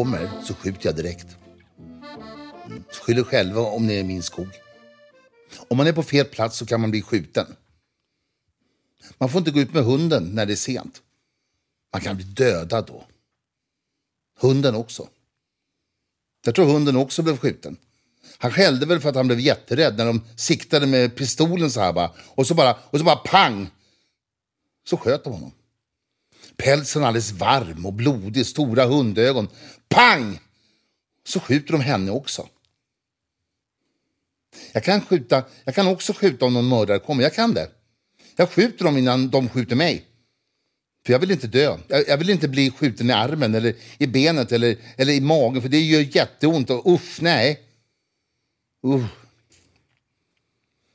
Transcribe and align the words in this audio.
kommer 0.00 0.30
så 0.42 0.54
skjuter 0.54 0.86
jag 0.86 0.96
direkt. 0.96 1.36
Skyll 3.02 3.18
er 3.18 3.22
själva 3.22 3.60
om 3.60 3.86
ni 3.86 3.94
är 3.94 4.00
i 4.00 4.04
min 4.04 4.22
skog. 4.22 4.48
Om 5.68 5.76
man 5.76 5.86
är 5.86 5.92
på 5.92 6.02
fel 6.02 6.24
plats 6.24 6.56
så 6.56 6.66
kan 6.66 6.80
man 6.80 6.90
bli 6.90 7.02
skjuten. 7.02 7.46
Man 9.18 9.28
får 9.28 9.38
inte 9.38 9.50
gå 9.50 9.60
ut 9.60 9.74
med 9.74 9.84
hunden 9.84 10.24
när 10.34 10.46
det 10.46 10.52
är 10.52 10.56
sent. 10.56 11.02
Man 11.92 12.02
kan 12.02 12.16
bli 12.16 12.24
dödad 12.24 12.86
då. 12.86 13.04
Hunden 14.40 14.74
också. 14.74 15.08
Jag 16.44 16.54
tror 16.54 16.66
hunden 16.66 16.96
också 16.96 17.22
blev 17.22 17.36
skjuten. 17.38 17.76
Han 18.38 18.52
skällde 18.52 18.86
väl 18.86 19.00
för 19.00 19.08
att 19.08 19.16
han 19.16 19.26
blev 19.26 19.40
jätterädd 19.40 19.96
när 19.96 20.06
de 20.06 20.22
siktade 20.36 20.86
med 20.86 21.16
pistolen 21.16 21.70
så 21.70 21.80
här 21.80 21.92
bara. 21.92 22.10
Och 22.18 22.46
så 22.46 22.54
bara, 22.54 22.76
och 22.90 22.98
så 22.98 23.04
bara 23.04 23.16
pang! 23.16 23.70
Så 24.88 24.96
sköt 24.96 25.24
de 25.24 25.32
honom. 25.32 25.52
Pälsen 26.60 27.04
alldeles 27.04 27.32
varm 27.32 27.86
och 27.86 27.92
blodig, 27.92 28.46
stora 28.46 28.84
hundögon. 28.84 29.48
Pang! 29.88 30.40
Så 31.24 31.40
skjuter 31.40 31.72
de 31.72 31.80
henne 31.80 32.10
också. 32.10 32.48
Jag 34.72 34.84
kan, 34.84 35.00
skjuta, 35.00 35.44
jag 35.64 35.74
kan 35.74 35.88
också 35.88 36.12
skjuta 36.12 36.44
om 36.44 36.54
någon 36.54 36.68
mördare 36.68 36.98
kommer. 36.98 37.22
Jag 37.22 37.34
kan 37.34 37.54
det. 37.54 37.70
Jag 38.36 38.50
skjuter 38.50 38.84
dem 38.84 38.96
innan 38.96 39.30
de 39.30 39.48
skjuter 39.48 39.76
mig. 39.76 40.04
För 41.06 41.12
jag 41.12 41.20
vill 41.20 41.30
inte 41.30 41.46
dö. 41.46 41.78
Jag, 41.88 42.08
jag, 42.08 42.18
vill 42.18 42.30
inte 42.30 42.48
bli 42.48 42.70
skjuten 42.70 43.10
i 43.10 43.12
armen 43.12 43.54
eller 43.54 43.74
i 43.98 44.06
benet 44.06 44.52
eller, 44.52 44.76
eller 44.96 45.12
i 45.12 45.20
magen 45.20 45.62
för 45.62 45.68
det 45.68 45.80
gör 45.80 46.16
jätteont. 46.16 46.70
Och 46.70 46.86
usch, 46.86 47.22
nej. 47.22 47.60
Uh. 48.86 49.06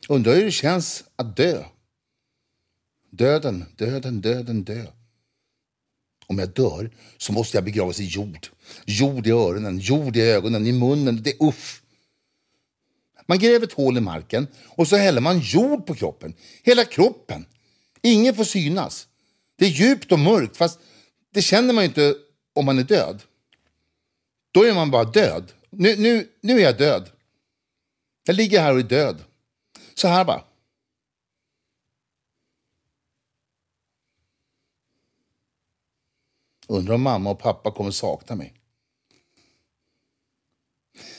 Undrar 0.09 0.35
hur 0.35 0.45
det 0.45 0.51
känns 0.51 1.03
att 1.15 1.37
dö. 1.37 1.63
Döden, 3.09 3.65
döden, 3.75 4.21
döden, 4.21 4.63
dö. 4.63 4.85
Om 6.27 6.39
jag 6.39 6.49
dör 6.49 6.91
så 7.17 7.33
måste 7.33 7.57
jag 7.57 7.63
begravas 7.63 7.99
i 7.99 8.05
jord. 8.05 8.47
Jord 8.85 9.27
i 9.27 9.31
öronen, 9.31 9.79
jord 9.79 10.17
i 10.17 10.21
ögonen, 10.21 10.67
i 10.67 10.71
munnen. 10.71 11.23
Det 11.23 11.29
är 11.29 11.43
uff. 11.43 11.81
Man 13.27 13.39
gräver 13.39 13.65
ett 13.67 13.73
hål 13.73 13.97
i 13.97 14.01
marken 14.01 14.47
och 14.67 14.87
så 14.87 14.95
häller 14.95 15.21
man 15.21 15.39
jord 15.39 15.85
på 15.85 15.95
kroppen. 15.95 16.33
Hela 16.63 16.85
kroppen. 16.85 17.45
Ingen 18.01 18.35
får 18.35 18.43
synas. 18.43 19.07
Det 19.55 19.65
är 19.65 19.69
djupt 19.69 20.11
och 20.11 20.19
mörkt, 20.19 20.57
fast 20.57 20.79
det 21.33 21.41
känner 21.41 21.73
man 21.73 21.83
ju 21.83 21.87
inte 21.87 22.15
om 22.53 22.65
man 22.65 22.79
är 22.79 22.83
död. 22.83 23.21
Då 24.51 24.63
är 24.63 24.73
man 24.73 24.91
bara 24.91 25.03
död. 25.03 25.51
Nu, 25.69 25.95
nu, 25.95 26.29
nu 26.41 26.57
är 26.57 26.63
jag 26.63 26.77
död. 26.77 27.09
Jag 28.25 28.35
ligger 28.35 28.61
här 28.61 28.73
och 28.73 28.79
är 28.79 28.83
död. 28.83 29.23
Så 29.95 30.07
här 30.07 30.25
bara. 30.25 30.43
Undrar 36.67 36.95
om 36.95 37.01
mamma 37.01 37.29
och 37.29 37.39
pappa 37.39 37.71
kommer 37.71 37.91
sakna 37.91 38.35
mig. 38.35 38.53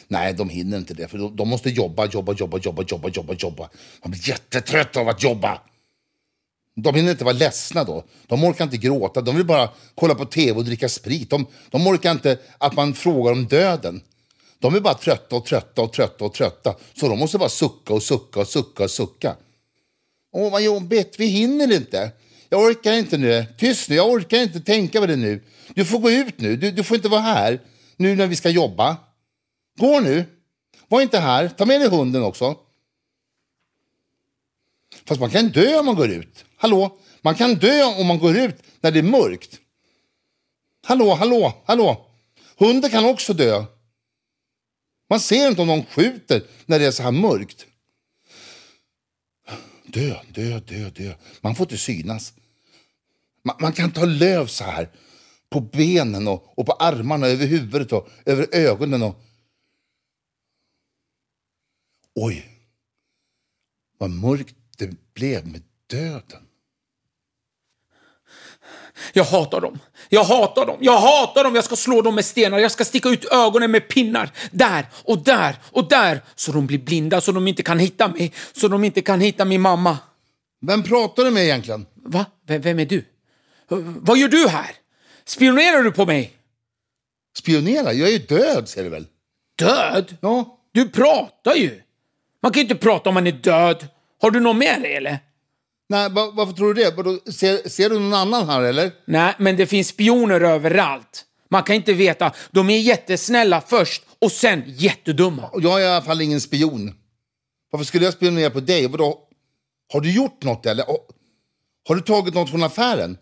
Nej, 0.09 0.35
de 0.35 0.49
hinner 0.49 0.79
inte 0.79 0.95
det. 0.95 1.09
För 1.09 1.31
de 1.37 1.49
måste 1.49 1.71
jobba, 1.71 2.07
jobba, 2.07 2.33
jobba, 2.33 2.59
jobba, 2.59 2.83
jobba, 2.89 3.09
jobba, 3.09 3.35
jobba. 3.39 3.71
Man 4.03 4.11
blir 4.11 4.29
jättetrött 4.29 4.97
av 4.97 5.09
att 5.09 5.23
jobba. 5.23 5.61
De 6.75 6.95
hinner 6.95 7.11
inte 7.11 7.25
vara 7.25 7.35
ledsna 7.35 7.85
då. 7.85 8.05
De 8.27 8.45
orkar 8.45 8.65
inte 8.65 8.77
gråta. 8.77 9.21
De 9.21 9.37
vill 9.37 9.47
bara 9.47 9.71
kolla 9.95 10.15
på 10.15 10.25
tv 10.25 10.59
och 10.59 10.65
dricka 10.65 10.89
sprit. 10.89 11.31
De, 11.31 11.47
de 11.71 11.87
orkar 11.87 12.11
inte 12.11 12.39
att 12.59 12.75
man 12.75 12.95
frågar 12.95 13.33
om 13.33 13.47
döden. 13.47 14.01
De 14.59 14.75
är 14.75 14.81
bara 14.81 14.95
trötta 14.95 15.37
och 15.37 15.45
trötta 15.45 15.83
och 15.83 15.93
trötta 15.93 16.25
och 16.25 16.35
trötta. 16.35 16.75
Så 16.95 17.09
de 17.09 17.19
måste 17.19 17.39
bara 17.39 17.49
sucka 17.49 17.95
och 17.95 18.03
sucka 18.03 18.41
och 18.41 18.49
sucka 18.49 18.85
och 18.85 18.91
sucka. 18.91 19.37
Åh, 20.33 20.53
vad 20.53 20.63
jobbigt. 20.63 21.15
Vi 21.19 21.27
hinner 21.27 21.73
inte. 21.77 22.13
Jag 22.49 22.61
orkar 22.61 22.93
inte 22.93 23.19
nu. 23.19 23.47
Tyst 23.59 23.89
nu. 23.89 23.97
Jag 23.97 24.11
orkar 24.11 24.43
inte 24.43 24.61
tänka 24.61 25.01
på 25.01 25.07
det 25.07 25.17
nu. 25.17 25.45
Du 25.75 25.85
får 25.85 25.99
gå 25.99 26.11
ut 26.11 26.41
nu. 26.41 26.57
Du, 26.57 26.71
du 26.71 26.85
får 26.85 26.97
inte 26.97 27.09
vara 27.09 27.21
här 27.21 27.61
nu 27.97 28.17
när 28.17 28.27
vi 28.27 28.37
ska 28.37 28.51
jobba. 28.51 28.97
Gå 29.79 30.01
nu. 30.01 30.25
Var 30.89 31.01
inte 31.03 31.19
här. 31.19 31.49
Ta 31.49 31.67
med 31.67 31.81
dig 31.81 31.89
hunden 31.89 32.23
också. 32.23 32.57
Fast 35.05 35.21
man 35.21 35.31
kan 35.31 35.49
dö 35.49 35.79
om 35.79 35.87
man 35.87 35.95
går 35.95 36.11
ut. 36.11 36.45
Hallå? 36.57 36.99
Man 37.23 37.35
kan 37.35 37.55
dö 37.55 37.85
om 37.85 38.07
man 38.07 38.19
går 38.19 38.37
ut 38.37 38.63
när 38.81 38.91
det 38.91 38.99
är 38.99 39.03
mörkt. 39.03 39.61
Hallå, 40.87 41.15
hallå, 41.15 41.63
hallå. 41.65 42.07
Hunden 42.59 42.91
kan 42.91 43.05
också 43.05 43.33
dö. 43.33 43.65
Man 45.11 45.21
ser 45.21 45.49
inte 45.49 45.61
om 45.61 45.67
någon 45.67 45.85
skjuter 45.85 46.43
när 46.67 46.79
det 46.79 46.87
är 46.87 46.91
så 46.91 47.03
här 47.03 47.11
mörkt. 47.11 47.67
Dö, 49.87 50.17
dö, 50.35 50.61
dö, 50.61 50.91
dö. 50.91 51.15
Man 51.41 51.55
får 51.55 51.65
inte 51.65 51.79
synas. 51.79 52.35
Man, 53.43 53.57
man 53.61 53.73
kan 53.73 53.91
ta 53.91 54.05
löv 54.05 54.47
så 54.47 54.65
här 54.65 54.89
på 55.51 55.61
benen 55.61 56.29
och, 56.29 56.59
och 56.59 56.67
på 56.67 56.73
armarna, 56.73 57.27
över 57.27 57.47
huvudet 57.47 57.93
och 57.93 58.09
över 58.27 58.49
ögonen. 58.53 59.03
Och... 59.03 59.23
Oj, 62.15 62.47
vad 63.99 64.11
mörkt 64.11 64.57
det 64.79 65.15
blev 65.15 65.47
med 65.47 65.63
döden. 65.87 66.46
Jag 69.13 69.25
hatar 69.25 69.61
dem. 69.61 69.79
Jag 70.09 70.25
hatar 70.25 70.67
dem. 70.67 70.77
Jag 70.81 70.99
hatar 70.99 71.45
dem. 71.45 71.55
Jag 71.55 71.65
ska 71.65 71.77
slå 71.77 72.03
dem 72.03 72.15
med 72.15 72.25
stenar. 72.25 72.59
Jag 72.59 72.71
ska 72.71 72.85
sticka 72.85 73.09
ut 73.09 73.25
ögonen 73.25 73.71
med 73.71 73.89
pinnar. 73.89 74.31
Där 74.51 74.87
och 75.05 75.19
där 75.19 75.57
och 75.71 75.89
där. 75.89 76.21
Så 76.35 76.53
de 76.53 76.67
blir 76.67 76.79
blinda 76.79 77.21
så 77.21 77.33
de 77.33 77.49
inte 77.49 77.63
kan 77.63 77.79
hitta 77.79 78.09
mig. 78.09 78.33
Så 78.53 78.69
de 78.69 78.85
inte 78.85 79.03
kan 79.03 79.21
hitta 79.21 79.45
min 79.45 79.61
mamma. 79.61 79.99
Vem 80.67 80.83
pratar 80.83 81.25
du 81.25 81.31
med 81.31 81.43
egentligen? 81.43 81.87
Va? 81.95 82.25
V 82.49 82.59
vem 82.59 82.79
är 82.79 82.87
du? 82.87 83.05
Vad 84.01 84.19
gör 84.19 84.29
du 84.29 84.49
här? 84.49 84.71
Spionerar 85.25 85.83
du 85.83 85.93
på 85.93 86.07
mig? 86.07 86.33
Spionera? 87.39 87.93
Jag 87.93 88.09
är 88.09 88.13
ju 88.13 88.19
död, 88.19 88.69
ser 88.69 88.83
du 88.85 88.89
väl? 88.89 89.07
Död? 89.59 90.17
Ja. 90.21 90.59
Du 90.73 90.89
pratar 90.89 91.55
ju. 91.55 91.83
Man 92.43 92.53
kan 92.53 92.61
ju 92.61 92.63
inte 92.63 92.75
prata 92.75 93.11
om 93.11 93.15
man 93.15 93.27
är 93.27 93.33
död. 93.33 93.87
Har 94.23 94.31
du 94.31 94.41
något 94.41 94.57
med 94.57 94.83
dig 94.83 94.97
eller? 94.97 95.19
Nej, 95.89 96.11
varför 96.11 96.53
tror 96.53 96.75
du 96.75 96.83
det? 96.83 97.33
Ser, 97.33 97.69
ser 97.69 97.91
du 97.91 97.99
någon 97.99 98.15
annan 98.15 98.49
här 98.49 98.63
eller? 98.63 98.93
Nej, 99.05 99.35
men 99.39 99.57
det 99.57 99.67
finns 99.67 99.89
spioner 99.89 100.41
överallt. 100.41 101.25
Man 101.51 101.63
kan 101.63 101.77
inte 101.77 101.93
veta. 101.93 102.33
De 102.51 102.71
är 102.71 102.79
jättesnälla 102.79 103.61
först 103.61 104.03
och 104.19 104.33
sen 104.33 104.63
jättedumma. 104.67 105.51
Jag 105.55 105.81
är 105.83 105.85
i 105.85 105.89
alla 105.89 106.03
fall 106.03 106.21
ingen 106.21 106.41
spion. 106.41 106.95
Varför 107.71 107.85
skulle 107.85 108.05
jag 108.05 108.15
spionera 108.15 108.51
på 108.51 108.61
dig? 108.61 108.87
Vadå? 108.87 109.19
Har 109.93 110.01
du 110.01 110.13
gjort 110.13 110.43
något 110.43 110.67
eller? 110.67 110.85
Har 111.89 111.95
du 111.95 112.01
tagit 112.01 112.35
något 112.35 112.51
från 112.51 112.63
affären? 112.63 113.19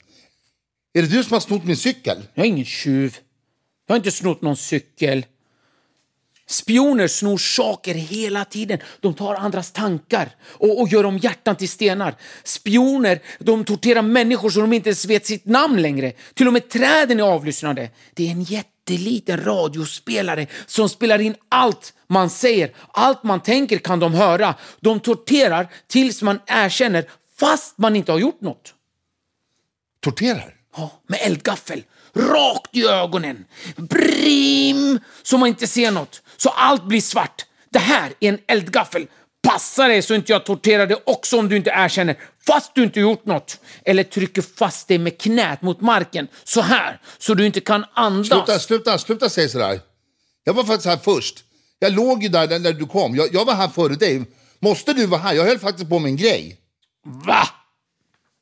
Är 0.94 1.02
det 1.02 1.08
du 1.08 1.24
som 1.24 1.32
har 1.32 1.40
snott 1.40 1.64
min 1.64 1.76
cykel? 1.76 2.22
Jag 2.34 2.44
är 2.44 2.48
ingen 2.48 2.64
tjuv. 2.64 3.16
Jag 3.86 3.94
har 3.94 3.96
inte 3.96 4.10
snott 4.10 4.42
någon 4.42 4.56
cykel. 4.56 5.26
Spioner 6.46 7.08
snor 7.08 7.38
saker 7.38 7.94
hela 7.94 8.44
tiden. 8.44 8.78
De 9.00 9.14
tar 9.14 9.34
andras 9.34 9.72
tankar 9.72 10.36
och, 10.44 10.80
och, 10.80 10.88
gör 10.88 11.04
om 11.06 11.18
hjärtan 11.18 11.56
till 11.56 11.68
stenar. 11.68 12.14
Spioner 12.44 13.20
de 13.38 13.64
torterar 13.64 14.02
människor 14.02 14.50
så 14.50 14.60
de 14.60 14.72
inte 14.72 14.88
ens 14.88 15.04
vet 15.04 15.26
sitt 15.26 15.44
namn 15.44 15.82
längre. 15.82 16.12
Till 16.34 16.46
och 16.46 16.52
med 16.52 16.68
träden 16.68 17.20
är 17.20 17.24
avlyssnade. 17.24 17.90
Det 18.14 18.26
är 18.26 18.30
en 18.30 18.42
jätteliten 18.42 19.44
radiospelare 19.44 20.46
som 20.66 20.88
spelar 20.88 21.20
in 21.20 21.34
allt 21.48 21.94
man 22.06 22.30
säger. 22.30 22.72
Allt 22.92 23.22
man 23.22 23.40
tänker 23.40 23.78
kan 23.78 24.00
de 24.00 24.14
höra. 24.14 24.54
De 24.80 25.00
torterar 25.00 25.68
tills 25.86 26.22
man 26.22 26.40
erkänner 26.46 27.04
fast 27.38 27.78
man 27.78 27.96
inte 27.96 28.12
har 28.12 28.18
gjort 28.18 28.40
något. 28.40 28.74
Torterar? 30.00 30.54
Ja, 30.76 30.90
med 31.06 31.18
eldgaffel. 31.22 31.82
Rakt 32.14 32.76
i 32.76 32.84
ögonen. 32.86 33.44
Brim! 33.76 35.00
Så 35.22 35.38
man 35.38 35.48
inte 35.48 35.66
ser 35.66 35.90
något. 35.90 36.22
Så 36.36 36.48
allt 36.48 36.84
blir 36.84 37.00
svart. 37.00 37.44
Det 37.70 37.78
här 37.78 38.12
är 38.20 38.28
en 38.28 38.38
eldgaffel. 38.46 39.06
Passa 39.42 39.88
dig 39.88 40.02
så 40.02 40.14
inte 40.14 40.32
jag 40.32 40.44
torterar 40.44 40.86
dig 40.86 40.96
också 41.06 41.38
om 41.38 41.48
du 41.48 41.56
inte 41.56 41.70
erkänner, 41.70 42.16
fast 42.46 42.74
du 42.74 42.82
inte 42.82 43.00
gjort 43.00 43.26
något. 43.26 43.60
Eller 43.84 44.02
trycker 44.02 44.42
fast 44.42 44.88
dig 44.88 44.98
med 44.98 45.20
knät 45.20 45.62
mot 45.62 45.80
marken, 45.80 46.28
så 46.44 46.60
här, 46.60 47.00
så 47.18 47.34
du 47.34 47.46
inte 47.46 47.60
kan 47.60 47.84
andas. 47.94 48.28
Sluta, 48.28 48.58
sluta, 48.58 48.98
sluta 48.98 49.28
säga 49.28 49.48
sådär. 49.48 49.80
Jag 50.44 50.54
var 50.54 50.64
faktiskt 50.64 50.86
här 50.86 50.96
först. 50.96 51.44
Jag 51.78 51.92
låg 51.92 52.22
ju 52.22 52.28
där 52.28 52.58
när 52.58 52.72
du 52.72 52.86
kom. 52.86 53.16
Jag, 53.16 53.34
jag 53.34 53.44
var 53.44 53.54
här 53.54 53.68
före 53.68 53.94
dig. 53.94 54.24
Måste 54.58 54.92
du 54.92 55.06
vara 55.06 55.20
här? 55.20 55.34
Jag 55.34 55.44
höll 55.44 55.58
faktiskt 55.58 55.90
på 55.90 55.98
med 55.98 56.08
en 56.08 56.16
grej. 56.16 56.58
Va? 57.26 57.48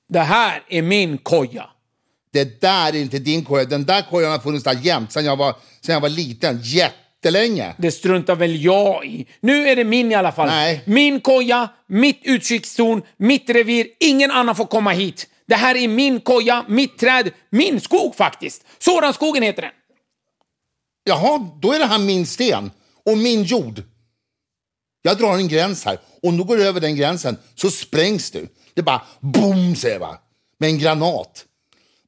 Det 0.08 0.20
här 0.20 0.62
är 0.68 0.82
min 0.82 1.18
koja. 1.18 1.70
Det 2.32 2.60
där 2.60 2.88
är 2.88 3.00
inte 3.00 3.18
din 3.18 3.44
koja. 3.44 3.64
Den 3.64 3.84
där 3.84 4.02
kojan 4.10 4.30
har 4.32 4.38
funnits 4.38 4.64
där 4.64 4.78
jämt 4.82 5.12
sen 5.12 5.24
jag 5.24 5.36
var, 5.36 5.54
jag 5.86 6.00
var 6.00 6.08
liten. 6.08 6.60
Jättelänge. 6.62 7.74
Det 7.78 7.90
struntar 7.92 8.36
väl 8.36 8.64
jag 8.64 9.06
i. 9.06 9.26
Nu 9.40 9.68
är 9.68 9.76
det 9.76 9.84
min 9.84 10.12
i 10.12 10.14
alla 10.14 10.32
fall. 10.32 10.48
Nej. 10.48 10.82
Min 10.86 11.20
koja, 11.20 11.68
mitt 11.86 12.20
utkikstorn, 12.24 13.02
mitt 13.16 13.50
revir. 13.50 13.86
Ingen 14.00 14.30
annan 14.30 14.56
får 14.56 14.64
komma 14.64 14.90
hit. 14.90 15.26
Det 15.46 15.54
här 15.54 15.74
är 15.76 15.88
min 15.88 16.20
koja, 16.20 16.64
mitt 16.68 16.98
träd, 16.98 17.30
min 17.50 17.80
skog 17.80 18.16
faktiskt. 18.16 18.64
Såranskogen 18.78 19.42
heter 19.42 19.62
den. 19.62 19.70
Jaha, 21.04 21.50
då 21.62 21.72
är 21.72 21.78
det 21.78 21.86
här 21.86 21.98
min 21.98 22.26
sten 22.26 22.70
och 23.06 23.18
min 23.18 23.42
jord. 23.42 23.82
Jag 25.02 25.18
drar 25.18 25.36
en 25.36 25.48
gräns 25.48 25.84
här. 25.84 25.98
Om 26.22 26.36
du 26.36 26.44
går 26.44 26.60
över 26.60 26.80
den 26.80 26.96
gränsen 26.96 27.36
så 27.54 27.70
sprängs 27.70 28.30
du. 28.30 28.48
Det 28.74 28.80
är 28.80 28.84
bara 28.84 29.02
boom, 29.20 29.76
säger 29.76 29.94
jag 29.94 30.00
bara. 30.00 30.18
Med 30.58 30.70
en 30.70 30.78
granat. 30.78 31.44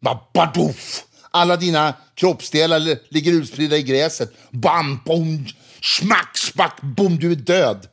Bara 0.05 0.19
badoff! 0.35 1.05
Alla 1.31 1.57
dina 1.57 1.95
kroppsdelar 2.15 2.79
li- 2.79 2.99
ligger 3.09 3.33
utspridda 3.33 3.77
i 3.77 3.83
gräset. 3.83 4.33
Bam, 4.51 5.01
bom, 5.05 5.47
smack, 5.83 6.39
smack, 6.39 6.81
bom, 6.83 7.17
du 7.17 7.33
är 7.33 7.37
död. 7.37 7.87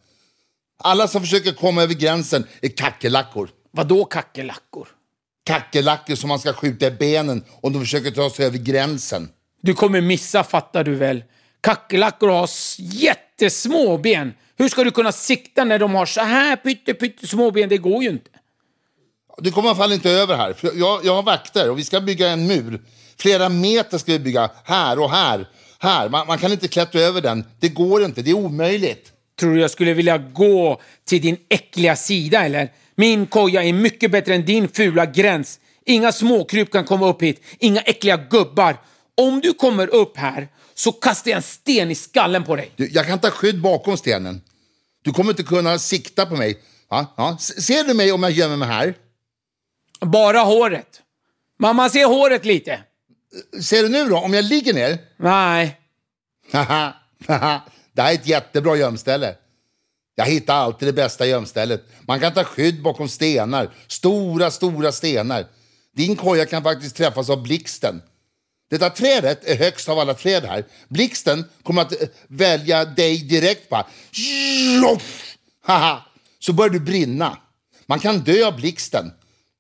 Alla 0.83 1.07
som 1.07 1.21
försöker 1.21 1.51
komma 1.51 1.83
över 1.83 1.93
gränsen 1.93 2.47
är 2.61 2.69
kackerlackor. 2.69 3.49
Vadå 3.71 4.05
kackerlackor? 4.05 4.87
Kackerlackor 5.43 6.15
som 6.15 6.27
man 6.27 6.39
ska 6.39 6.53
skjuta 6.53 6.87
i 6.87 6.91
benen 6.91 7.43
om 7.61 7.73
de 7.73 7.79
försöker 7.79 8.11
ta 8.11 8.29
sig 8.29 8.45
över 8.45 8.57
gränsen. 8.57 9.29
Du 9.61 9.73
kommer 9.73 10.01
missa, 10.01 10.43
fattar 10.43 10.83
du 10.83 10.95
väl? 10.95 11.23
Kackerlackor 11.61 12.27
har 12.29 12.49
jättesmå 12.77 13.97
ben. 13.97 14.33
Hur 14.57 14.69
ska 14.69 14.83
du 14.83 14.91
kunna 14.91 15.11
sikta 15.11 15.63
när 15.63 15.79
de 15.79 15.95
har 15.95 16.05
så 16.05 16.21
här 16.21 16.55
pytte, 16.55 16.93
pytte 16.93 17.27
små 17.27 17.51
ben? 17.51 17.69
Det 17.69 17.77
går 17.77 18.03
ju 18.03 18.09
inte. 18.09 18.29
Du 19.37 19.51
kommer 19.51 19.67
i 19.67 19.69
alla 19.69 19.77
fall 19.77 19.93
inte 19.93 20.09
över 20.09 20.35
här. 20.35 20.53
För 20.53 20.71
jag, 20.75 21.05
jag 21.05 21.15
har 21.15 21.23
vakter 21.23 21.69
och 21.69 21.79
vi 21.79 21.83
ska 21.83 22.01
bygga 22.01 22.29
en 22.29 22.47
mur. 22.47 22.81
Flera 23.17 23.49
meter 23.49 23.97
ska 23.97 24.11
vi 24.11 24.19
bygga 24.19 24.49
här 24.63 24.99
och 24.99 25.11
här. 25.11 25.47
här. 25.79 26.09
Man, 26.09 26.27
man 26.27 26.37
kan 26.37 26.51
inte 26.51 26.67
klättra 26.67 27.01
över 27.01 27.21
den. 27.21 27.45
Det 27.59 27.69
går 27.69 28.03
inte, 28.03 28.21
det 28.21 28.31
är 28.31 28.35
omöjligt. 28.35 29.11
Tror 29.39 29.55
du 29.55 29.61
jag 29.61 29.71
skulle 29.71 29.93
vilja 29.93 30.17
gå 30.17 30.81
till 31.07 31.21
din 31.21 31.37
äckliga 31.49 31.95
sida 31.95 32.45
eller? 32.45 32.71
Min 32.95 33.27
koja 33.27 33.63
är 33.63 33.73
mycket 33.73 34.11
bättre 34.11 34.35
än 34.35 34.45
din 34.45 34.67
fula 34.67 35.05
gräns. 35.05 35.59
Inga 35.85 36.11
småkryp 36.11 36.71
kan 36.71 36.85
komma 36.85 37.07
upp 37.09 37.21
hit. 37.21 37.41
Inga 37.59 37.81
äckliga 37.81 38.17
gubbar. 38.17 38.77
Om 39.17 39.41
du 39.41 39.53
kommer 39.53 39.95
upp 39.95 40.17
här 40.17 40.47
så 40.75 40.91
kastar 40.91 41.31
jag 41.31 41.37
en 41.37 41.43
sten 41.43 41.91
i 41.91 41.95
skallen 41.95 42.43
på 42.43 42.55
dig. 42.55 42.71
Du, 42.75 42.89
jag 42.91 43.07
kan 43.07 43.19
ta 43.19 43.29
skydd 43.29 43.61
bakom 43.61 43.97
stenen. 43.97 44.41
Du 45.03 45.11
kommer 45.11 45.29
inte 45.29 45.43
kunna 45.43 45.79
sikta 45.79 46.25
på 46.25 46.35
mig. 46.35 46.57
Ja, 46.89 47.13
ja. 47.17 47.37
Ser 47.37 47.83
du 47.83 47.93
mig 47.93 48.11
om 48.11 48.23
jag 48.23 48.31
gömmer 48.31 48.57
mig 48.57 48.67
här? 48.67 48.93
Bara 50.05 50.39
håret. 50.39 51.01
Mamma, 51.59 51.89
se 51.89 52.05
håret 52.05 52.45
lite. 52.45 52.79
Ser 53.61 53.83
du 53.83 53.89
nu 53.89 54.05
då, 54.05 54.17
om 54.17 54.33
jag 54.33 54.45
ligger 54.45 54.73
ner? 54.73 54.97
Nej. 55.17 55.77
Haha, 56.51 56.93
det 57.93 58.01
här 58.01 58.11
är 58.11 58.15
ett 58.15 58.27
jättebra 58.27 58.75
gömställe. 58.75 59.35
Jag 60.15 60.25
hittar 60.25 60.55
alltid 60.55 60.87
det 60.87 60.93
bästa 60.93 61.25
gömstället. 61.25 61.85
Man 62.01 62.19
kan 62.19 62.33
ta 62.33 62.43
skydd 62.43 62.81
bakom 62.81 63.09
stenar. 63.09 63.69
Stora, 63.87 64.51
stora 64.51 64.91
stenar. 64.91 65.45
Din 65.95 66.15
koja 66.15 66.45
kan 66.45 66.63
faktiskt 66.63 66.95
träffas 66.95 67.29
av 67.29 67.43
blixten. 67.43 68.01
Detta 68.69 68.89
trädet 68.89 69.45
är 69.45 69.55
högst 69.55 69.89
av 69.89 69.99
alla 69.99 70.13
träd 70.13 70.45
här. 70.45 70.65
Blixten 70.89 71.45
kommer 71.63 71.81
att 71.81 72.01
eh, 72.01 72.07
välja 72.27 72.85
dig 72.85 73.17
direkt. 73.17 73.69
Bara. 73.69 73.87
Haha. 75.65 76.05
Så 76.39 76.53
börjar 76.53 76.69
du 76.69 76.79
brinna. 76.79 77.37
Man 77.85 77.99
kan 77.99 78.19
dö 78.19 78.47
av 78.47 78.55
blixten. 78.55 79.11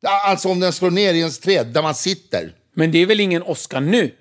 Alltså 0.07 0.49
om 0.49 0.59
den 0.59 0.73
slår 0.73 0.91
ner 0.91 1.13
i 1.13 1.19
ens 1.19 1.39
träd 1.39 1.67
där 1.67 1.81
man 1.81 1.95
sitter. 1.95 2.55
Men 2.73 2.91
det 2.91 2.97
är 2.97 3.05
väl 3.05 3.19
ingen 3.19 3.43
åska 3.43 3.79
nu? 3.79 4.15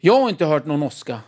Jag 0.00 0.20
har 0.20 0.28
inte 0.28 0.44
hört 0.44 0.66
någon 0.66 0.82
åska. 0.82 1.20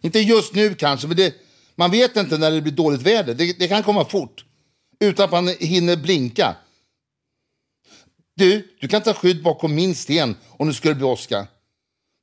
Inte 0.00 0.18
just 0.18 0.54
nu 0.54 0.74
kanske, 0.74 1.06
men 1.06 1.16
det, 1.16 1.34
man 1.74 1.90
vet 1.90 2.16
inte 2.16 2.38
när 2.38 2.50
det 2.50 2.60
blir 2.60 2.72
dåligt 2.72 3.02
väder. 3.02 3.34
Det, 3.34 3.58
det 3.58 3.68
kan 3.68 3.82
komma 3.82 4.04
fort. 4.04 4.44
Utan 5.00 5.24
att 5.24 5.30
man 5.30 5.48
hinner 5.48 5.96
blinka. 5.96 6.56
Du, 8.36 8.76
du 8.80 8.88
kan 8.88 9.02
ta 9.02 9.14
skydd 9.14 9.42
bakom 9.42 9.74
min 9.74 9.94
sten 9.94 10.36
om 10.48 10.68
det 10.68 10.74
skulle 10.74 10.94
bli 10.94 11.04
åska. 11.04 11.46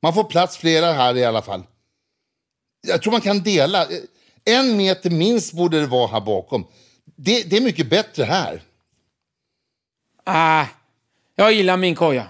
Man 0.02 0.14
får 0.14 0.24
plats 0.24 0.56
flera 0.56 0.92
här 0.92 1.16
i 1.16 1.24
alla 1.24 1.42
fall. 1.42 1.62
Jag 2.86 3.02
tror 3.02 3.12
man 3.12 3.20
kan 3.20 3.42
dela. 3.42 3.88
En 4.44 4.76
meter 4.76 5.10
minst 5.10 5.52
borde 5.52 5.80
det 5.80 5.86
vara 5.86 6.06
här 6.06 6.20
bakom. 6.20 6.66
Det, 7.16 7.42
det 7.42 7.56
är 7.56 7.60
mycket 7.60 7.90
bättre 7.90 8.24
här. 8.24 8.62
Ah, 10.24 10.64
jag 11.36 11.52
gillar 11.52 11.76
min 11.76 11.94
koja. 11.94 12.26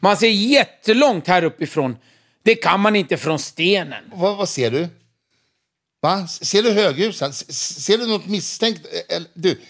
Man 0.00 0.16
ser 0.16 0.28
jättelångt 0.30 1.26
här 1.26 1.44
uppifrån. 1.44 1.96
Det 2.42 2.54
kan 2.54 2.80
man 2.80 2.96
inte 2.96 3.16
från 3.16 3.38
stenen. 3.38 4.04
Vad, 4.14 4.36
vad 4.36 4.48
ser 4.48 4.70
du? 4.70 4.88
Va? 6.02 6.26
Ser 6.26 6.62
du 6.62 6.70
höghusen? 6.72 7.32
Ser 7.32 7.98
du 7.98 8.06
något 8.06 8.26
misstänkt? 8.26 8.86
Eller, 9.08 9.28
du, 9.34 9.60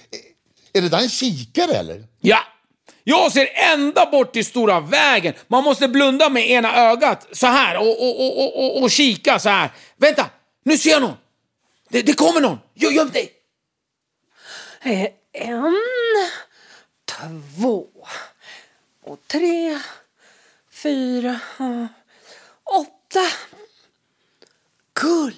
är 0.73 0.81
det 0.83 0.89
där 0.89 0.99
en 1.03 1.09
kikare 1.09 1.73
eller? 1.73 2.05
Ja, 2.21 2.39
jag 3.05 3.33
ser 3.33 3.49
ända 3.73 4.07
bort 4.11 4.33
till 4.33 4.45
stora 4.45 4.81
vägen. 4.81 5.35
Man 5.49 5.65
måste 5.65 5.89
blunda 5.89 6.29
med 6.29 6.51
ena 6.51 6.77
ögat 6.77 7.27
så 7.33 7.47
här 7.47 7.77
och, 7.79 8.03
och, 8.03 8.21
och, 8.21 8.39
och, 8.45 8.65
och, 8.77 8.83
och 8.83 8.91
kika 8.91 9.39
så 9.39 9.49
här. 9.49 9.71
Vänta, 9.97 10.31
nu 10.65 10.79
ser 10.79 10.91
jag 10.91 11.03
någon. 11.03 11.17
Det, 11.89 12.03
det 12.03 12.13
kommer 12.13 12.41
någon. 12.41 12.59
Gö- 12.75 12.91
Göm 12.93 13.11
dig. 13.11 13.33
Eh, 14.83 15.07
En, 15.33 15.77
två 17.21 17.89
och 19.03 19.19
tre, 19.27 19.79
fyra, 20.71 21.41
åtta. 22.65 23.27
Guld! 25.01 25.37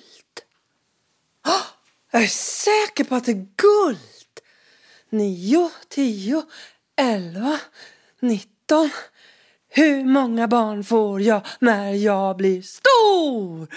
Ah, 1.43 1.62
jag 2.11 2.23
är 2.23 2.26
säker 2.26 3.05
på 3.05 3.14
att 3.14 3.25
det 3.25 3.32
är 3.32 3.46
guld. 3.56 3.99
Nio, 5.11 5.70
tio, 5.88 6.43
elva, 6.96 7.61
nitton. 8.20 8.90
Hur 9.69 10.05
många 10.05 10.49
barn 10.49 10.84
får 10.84 11.20
jag 11.20 11.46
när 11.58 11.93
jag 11.93 12.37
blir 12.37 12.62
stor? 12.62 13.75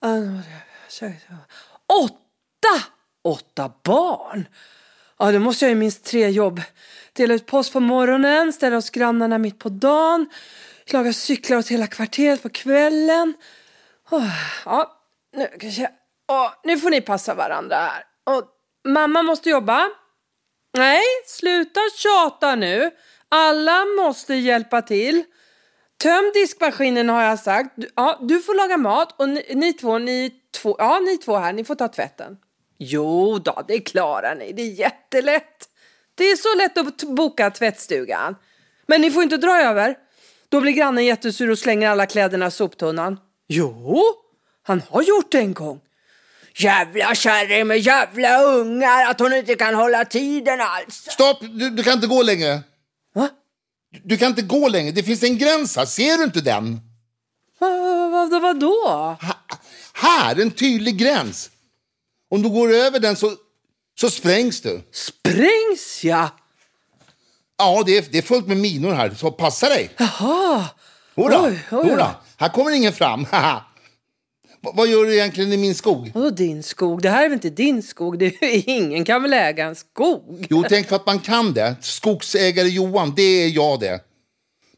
Ah, 0.00 0.42
åtta! 1.86 2.84
Åtta 3.22 3.72
barn? 3.82 4.46
Ja, 5.18 5.32
då 5.32 5.38
måste 5.38 5.64
jag 5.64 5.70
ju 5.70 5.74
minst 5.76 6.04
tre 6.04 6.28
jobb. 6.28 6.60
Dela 7.12 7.34
ut 7.34 7.46
post 7.46 7.72
på 7.72 7.80
morgonen, 7.80 8.52
ställa 8.52 8.76
hos 8.76 8.90
grannarna 8.90 9.38
mitt 9.38 9.58
på 9.58 9.68
dagen, 9.68 10.26
laga 10.92 11.12
cyklar 11.12 11.56
åt 11.58 11.68
hela 11.68 11.86
kvarteret 11.86 12.42
på 12.42 12.48
kvällen. 12.48 13.34
Oh, 14.10 14.28
ja, 14.64 15.00
nu 15.36 15.48
kanske... 15.60 15.90
Oh, 16.28 16.50
nu 16.64 16.78
får 16.78 16.90
ni 16.90 17.00
passa 17.00 17.34
varandra 17.34 17.76
här. 17.76 18.02
Oh, 18.26 18.42
mamma 18.88 19.22
måste 19.22 19.50
jobba. 19.50 19.88
Nej, 20.76 21.02
sluta 21.26 21.80
tjata 21.96 22.54
nu. 22.54 22.90
Alla 23.28 23.84
måste 23.84 24.34
hjälpa 24.34 24.82
till. 24.82 25.24
Töm 26.02 26.30
diskmaskinen 26.34 27.08
har 27.08 27.22
jag 27.22 27.38
sagt. 27.38 27.72
Du- 27.76 27.90
Ja, 27.96 28.18
du 28.22 28.40
får 28.40 28.54
laga 28.54 28.76
mat 28.76 29.20
och 29.20 29.28
ni, 29.28 29.52
ni 29.54 29.72
två, 29.72 29.98
ni 29.98 30.30
två, 30.62 30.76
ja 30.78 30.98
ni 31.00 31.16
två 31.18 31.36
här, 31.36 31.52
ni 31.52 31.64
får 31.64 31.74
ta 31.74 31.88
tvätten. 31.88 32.36
Jo 32.78 33.38
då, 33.38 33.64
det 33.68 33.80
klarar 33.80 34.34
ni. 34.34 34.52
Det 34.52 34.62
är 34.62 34.70
jättelätt. 34.70 35.68
Det 36.14 36.24
är 36.24 36.36
så 36.36 36.54
lätt 36.58 36.78
att 36.78 37.16
boka 37.16 37.50
tvättstugan. 37.50 38.36
Men 38.86 39.00
ni 39.00 39.10
får 39.10 39.22
inte 39.22 39.36
dra 39.36 39.60
över. 39.60 39.96
Då 40.48 40.60
blir 40.60 40.72
grannen 40.72 41.04
jättesur 41.04 41.50
och 41.50 41.58
slänger 41.58 41.88
alla 41.88 42.06
kläderna 42.06 42.46
i 42.46 42.50
soptunnan. 42.50 43.18
Jo, 43.48 44.02
han 44.62 44.82
har 44.90 45.02
gjort 45.02 45.32
det 45.32 45.38
en 45.38 45.54
gång. 45.54 45.80
Jävla 46.56 47.14
kärring 47.14 47.66
med 47.66 47.78
jävla 47.78 48.42
ungar 48.42 49.10
att 49.10 49.20
hon 49.20 49.32
inte 49.32 49.54
kan 49.54 49.74
hålla 49.74 50.04
tiden 50.04 50.60
alls. 50.60 50.94
Stopp! 51.10 51.40
Du, 51.40 51.70
du 51.70 51.82
kan 51.82 51.92
inte 51.92 52.06
gå 52.06 52.22
längre. 52.22 52.60
Va? 53.14 53.28
Du 54.02 54.16
kan 54.16 54.28
inte 54.28 54.42
gå 54.42 54.68
längre. 54.68 54.92
Det 54.92 55.02
finns 55.02 55.22
en 55.22 55.38
gräns 55.38 55.76
här. 55.76 55.84
Ser 55.84 56.18
du 56.18 56.24
inte 56.24 56.40
den? 56.40 56.80
Vad, 57.58 58.30
vad, 58.30 58.42
vad 58.42 58.60
då? 58.60 58.88
Ha, 58.88 59.18
här, 59.92 60.40
en 60.40 60.50
tydlig 60.50 60.98
gräns. 60.98 61.50
Om 62.34 62.42
du 62.42 62.48
går 62.48 62.72
över 62.72 63.00
den 63.00 63.16
så, 63.16 63.32
så 64.00 64.10
sprängs 64.10 64.60
du. 64.60 64.82
Sprängs 64.92 66.04
jag? 66.04 66.28
Ja, 67.58 67.82
det 67.86 67.96
är, 67.98 68.04
det 68.10 68.18
är 68.18 68.22
fullt 68.22 68.46
med 68.46 68.56
minor 68.56 68.92
här, 68.92 69.10
så 69.10 69.30
passa 69.30 69.68
dig. 69.68 69.90
Jaha. 69.96 70.64
Jodå, 71.16 71.40
Oj, 71.44 71.58
oj, 71.70 71.92
oj. 71.92 72.04
Här 72.36 72.48
kommer 72.48 72.70
ingen 72.70 72.92
fram. 72.92 73.26
vad 74.60 74.88
gör 74.88 75.04
du 75.04 75.14
egentligen 75.14 75.52
i 75.52 75.56
min 75.56 75.74
skog? 75.74 76.10
Vadå 76.14 76.30
din 76.30 76.62
skog? 76.62 77.02
Det 77.02 77.10
här 77.10 77.24
är 77.24 77.28
väl 77.28 77.32
inte 77.32 77.50
din 77.50 77.82
skog? 77.82 78.18
Det 78.18 78.26
är, 78.26 78.68
ingen 78.68 79.04
kan 79.04 79.22
väl 79.22 79.32
äga 79.32 79.66
en 79.66 79.76
skog? 79.76 80.46
Jo, 80.50 80.64
tänk 80.68 80.88
för 80.88 80.96
att 80.96 81.06
man 81.06 81.18
kan 81.18 81.52
det. 81.52 81.76
Skogsägare 81.80 82.68
Johan, 82.68 83.12
det 83.16 83.22
är 83.22 83.48
jag 83.48 83.80
det. 83.80 84.04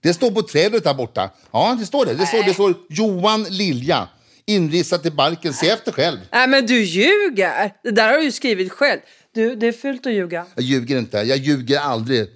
Det 0.00 0.14
står 0.14 0.30
på 0.30 0.42
trädet 0.42 0.84
där 0.84 0.94
borta. 0.94 1.30
Ja, 1.52 1.76
det 1.80 1.86
står 1.86 2.06
det. 2.06 2.14
Det 2.14 2.26
står, 2.26 2.42
det 2.42 2.54
står 2.54 2.74
Johan 2.88 3.44
Lilja. 3.44 4.08
Inristat 4.46 5.06
i 5.06 5.10
barken. 5.10 5.54
Se 5.54 5.70
efter 5.70 5.92
själv. 5.92 6.18
Nej 6.32 6.48
men 6.48 6.66
du 6.66 6.82
ljuger! 6.82 7.72
Det 7.82 7.90
där 7.90 8.10
har 8.10 8.18
du 8.18 8.24
ju 8.24 8.32
skrivit 8.32 8.72
själv. 8.72 9.00
Du, 9.34 9.56
det 9.56 9.66
är 9.66 9.72
fult 9.72 10.06
att 10.06 10.12
ljuga. 10.12 10.46
Jag 10.54 10.64
ljuger 10.64 10.98
inte. 10.98 11.18
Jag 11.18 11.38
ljuger 11.38 11.80
aldrig. 11.80 12.28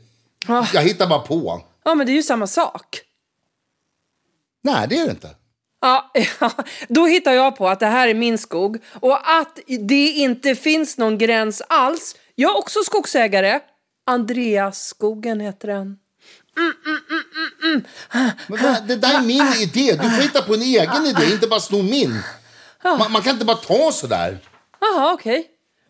Ah. 0.47 0.67
Jag 0.75 0.83
hittar 0.83 1.07
bara 1.07 1.19
på. 1.19 1.63
Ja 1.85 1.95
men 1.95 2.07
det 2.07 2.13
är 2.13 2.15
ju 2.15 2.23
samma 2.23 2.47
sak. 2.47 3.01
Nej, 4.63 4.89
det 4.89 4.99
är 4.99 5.05
det 5.05 5.11
inte. 5.11 5.31
Ja, 5.81 6.11
ja, 6.41 6.53
då 6.89 7.07
hittar 7.07 7.33
jag 7.33 7.57
på 7.57 7.69
att 7.69 7.81
det 7.81 7.87
här 7.87 8.09
är 8.09 8.15
min 8.15 8.39
skog 8.39 8.79
och 9.01 9.31
att 9.31 9.59
det 9.89 10.09
inte 10.09 10.55
finns 10.55 10.99
någon 10.99 11.19
gräns 11.19 11.63
alls. 11.69 12.17
Jag 12.35 12.51
är 12.51 12.59
också 12.59 12.79
skogsägare. 12.85 13.61
Andreasskogen 14.07 15.41
heter 15.41 15.69
den. 15.69 15.99
Men 18.47 18.63
vad- 18.63 18.87
det 18.89 18.97
där 18.97 19.15
är 19.19 19.21
min 19.23 19.53
idé. 19.61 19.93
Du 20.03 20.11
får 20.11 20.23
hitta 20.23 20.43
på 20.43 20.55
en 20.55 20.63
egen 20.63 21.07
idé, 21.07 21.25
inte 21.33 21.47
bara 21.47 21.61
sno 21.61 21.83
min. 21.83 22.23
Man, 22.85 23.13
man 23.13 23.23
kan 23.23 23.33
inte 23.33 23.45
bara 23.45 23.57
ta 23.57 23.93
sådär. 23.93 24.39
Jaha, 24.81 25.13
okej. 25.13 25.47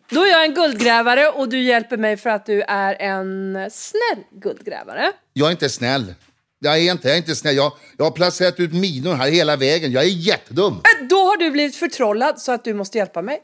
Då 0.09 0.21
är 0.25 0.27
jag 0.27 0.45
en 0.45 0.53
guldgrävare 0.53 1.27
och 1.29 1.49
du 1.49 1.61
hjälper 1.63 1.97
mig 1.97 2.17
för 2.17 2.29
att 2.29 2.45
du 2.45 2.61
är 2.61 3.01
en 3.01 3.53
snäll 3.71 4.23
guldgrävare. 4.41 5.11
Jag 5.33 5.47
är 5.47 5.51
inte 5.51 5.69
snäll. 5.69 6.13
Jag 6.59 6.77
är 6.77 6.91
inte, 6.91 7.07
jag 7.07 7.13
är 7.15 7.17
inte 7.17 7.35
snäll. 7.35 7.55
Jag, 7.55 7.71
jag 7.97 8.05
har 8.05 8.11
placerat 8.11 8.59
ut 8.59 8.73
minor 8.73 9.13
här 9.13 9.29
hela 9.31 9.55
vägen. 9.55 9.91
Jag 9.91 10.03
är 10.03 10.07
jättedum. 10.07 10.73
Äh, 10.73 11.07
Då 11.07 11.15
har 11.25 11.37
du 11.37 11.51
blivit 11.51 11.75
förtrollad 11.75 12.39
så 12.41 12.51
att 12.51 12.63
du 12.63 12.73
måste 12.73 12.97
hjälpa 12.97 13.21
mig. 13.21 13.39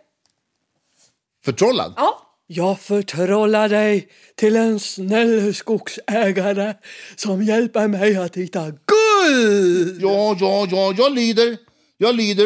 Förtrollad? 1.46 1.94
Ja. 1.98 2.27
Jag 2.50 2.80
förtrollar 2.80 3.70
dig 3.70 4.10
till 4.36 4.56
en 4.56 4.80
snäll 4.80 5.56
skogsägare 5.56 6.74
som 7.16 7.44
hjälper 7.44 7.88
mig 7.88 8.18
att 8.18 8.36
hitta 8.36 8.66
guld. 8.66 10.02
Ja, 10.02 10.38
ja, 10.40 10.68
ja, 10.72 10.94
jag 10.98 11.12
lyder. 11.12 11.58
Jag 11.98 12.16
lyder. 12.16 12.46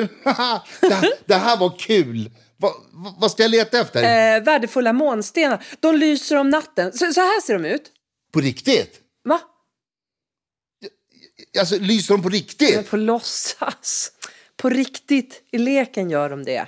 det, 0.90 1.18
det 1.26 1.36
här 1.36 1.58
var 1.58 1.80
kul. 1.80 2.32
Va, 2.58 2.74
va, 2.92 3.16
vad 3.20 3.32
ska 3.32 3.44
jag 3.44 3.52
leta 3.52 3.80
efter? 3.80 4.04
Eh, 4.04 4.44
värdefulla 4.44 4.94
månstenar. 4.94 5.64
De 5.80 5.96
lyser 5.96 6.36
om 6.36 6.50
natten. 6.50 6.92
Så, 6.94 7.14
så 7.14 7.22
här 7.22 7.42
ser 7.42 7.54
de 7.54 7.66
ut. 7.66 7.92
På 8.34 8.40
riktigt? 8.40 9.00
Va? 9.24 9.40
Alltså, 11.60 11.78
lyser 11.80 12.14
de 12.14 12.22
på 12.22 12.30
Men 12.30 12.38
riktigt? 12.38 12.90
på 12.90 12.98
låtsas. 12.98 14.12
På 14.58 14.70
riktigt. 14.70 15.44
I 15.52 15.58
leken 15.58 16.10
gör 16.10 16.30
de 16.30 16.44
det. 16.44 16.68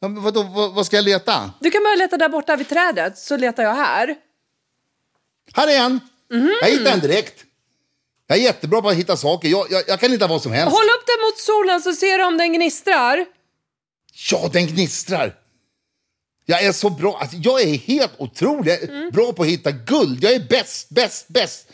Ja, 0.00 0.08
men 0.08 0.22
vadå, 0.22 0.42
vad, 0.42 0.72
vad 0.74 0.86
ska 0.86 0.96
jag 0.96 1.04
leta? 1.04 1.50
Du 1.60 1.70
kan 1.70 1.82
börja 1.82 1.96
leta 1.96 2.16
där 2.16 2.28
borta 2.28 2.56
vid 2.56 2.68
trädet, 2.68 3.18
så 3.18 3.36
letar 3.36 3.62
jag 3.62 3.74
här. 3.74 4.16
Här 5.54 5.68
är 5.68 5.78
en. 5.78 6.00
Jag 6.62 6.68
hittade 6.68 6.90
en 6.90 7.00
direkt. 7.00 7.44
Jag 8.26 8.38
är 8.38 8.42
jättebra 8.42 8.82
på 8.82 8.88
att 8.88 8.94
hitta 8.96 9.16
saker. 9.16 9.48
Jag, 9.48 9.66
jag, 9.70 9.82
jag 9.88 10.00
kan 10.00 10.10
hitta 10.10 10.26
vad 10.26 10.42
som 10.42 10.52
helst. 10.52 10.72
Håll 10.76 10.84
upp 10.86 11.06
den 11.06 11.26
mot 11.26 11.38
solen 11.38 11.82
så 11.82 11.92
ser 11.92 12.18
du 12.18 12.24
om 12.24 12.38
den 12.38 12.52
gnistrar. 12.52 13.24
Ja, 14.30 14.48
den 14.52 14.66
gnistrar. 14.66 15.34
Jag 16.46 16.62
är 16.62 16.72
så 16.72 16.90
bra. 16.90 17.18
Alltså, 17.20 17.36
jag 17.36 17.60
är 17.62 17.78
helt 17.78 18.12
otrolig. 18.18 18.72
Jag 18.72 18.82
är 18.82 19.10
bra 19.10 19.32
på 19.32 19.42
att 19.42 19.48
hitta 19.48 19.70
guld. 19.70 20.24
Jag 20.24 20.32
är 20.32 20.40
bäst, 20.48 20.88
bäst, 20.90 21.28
bäst. 21.28 21.68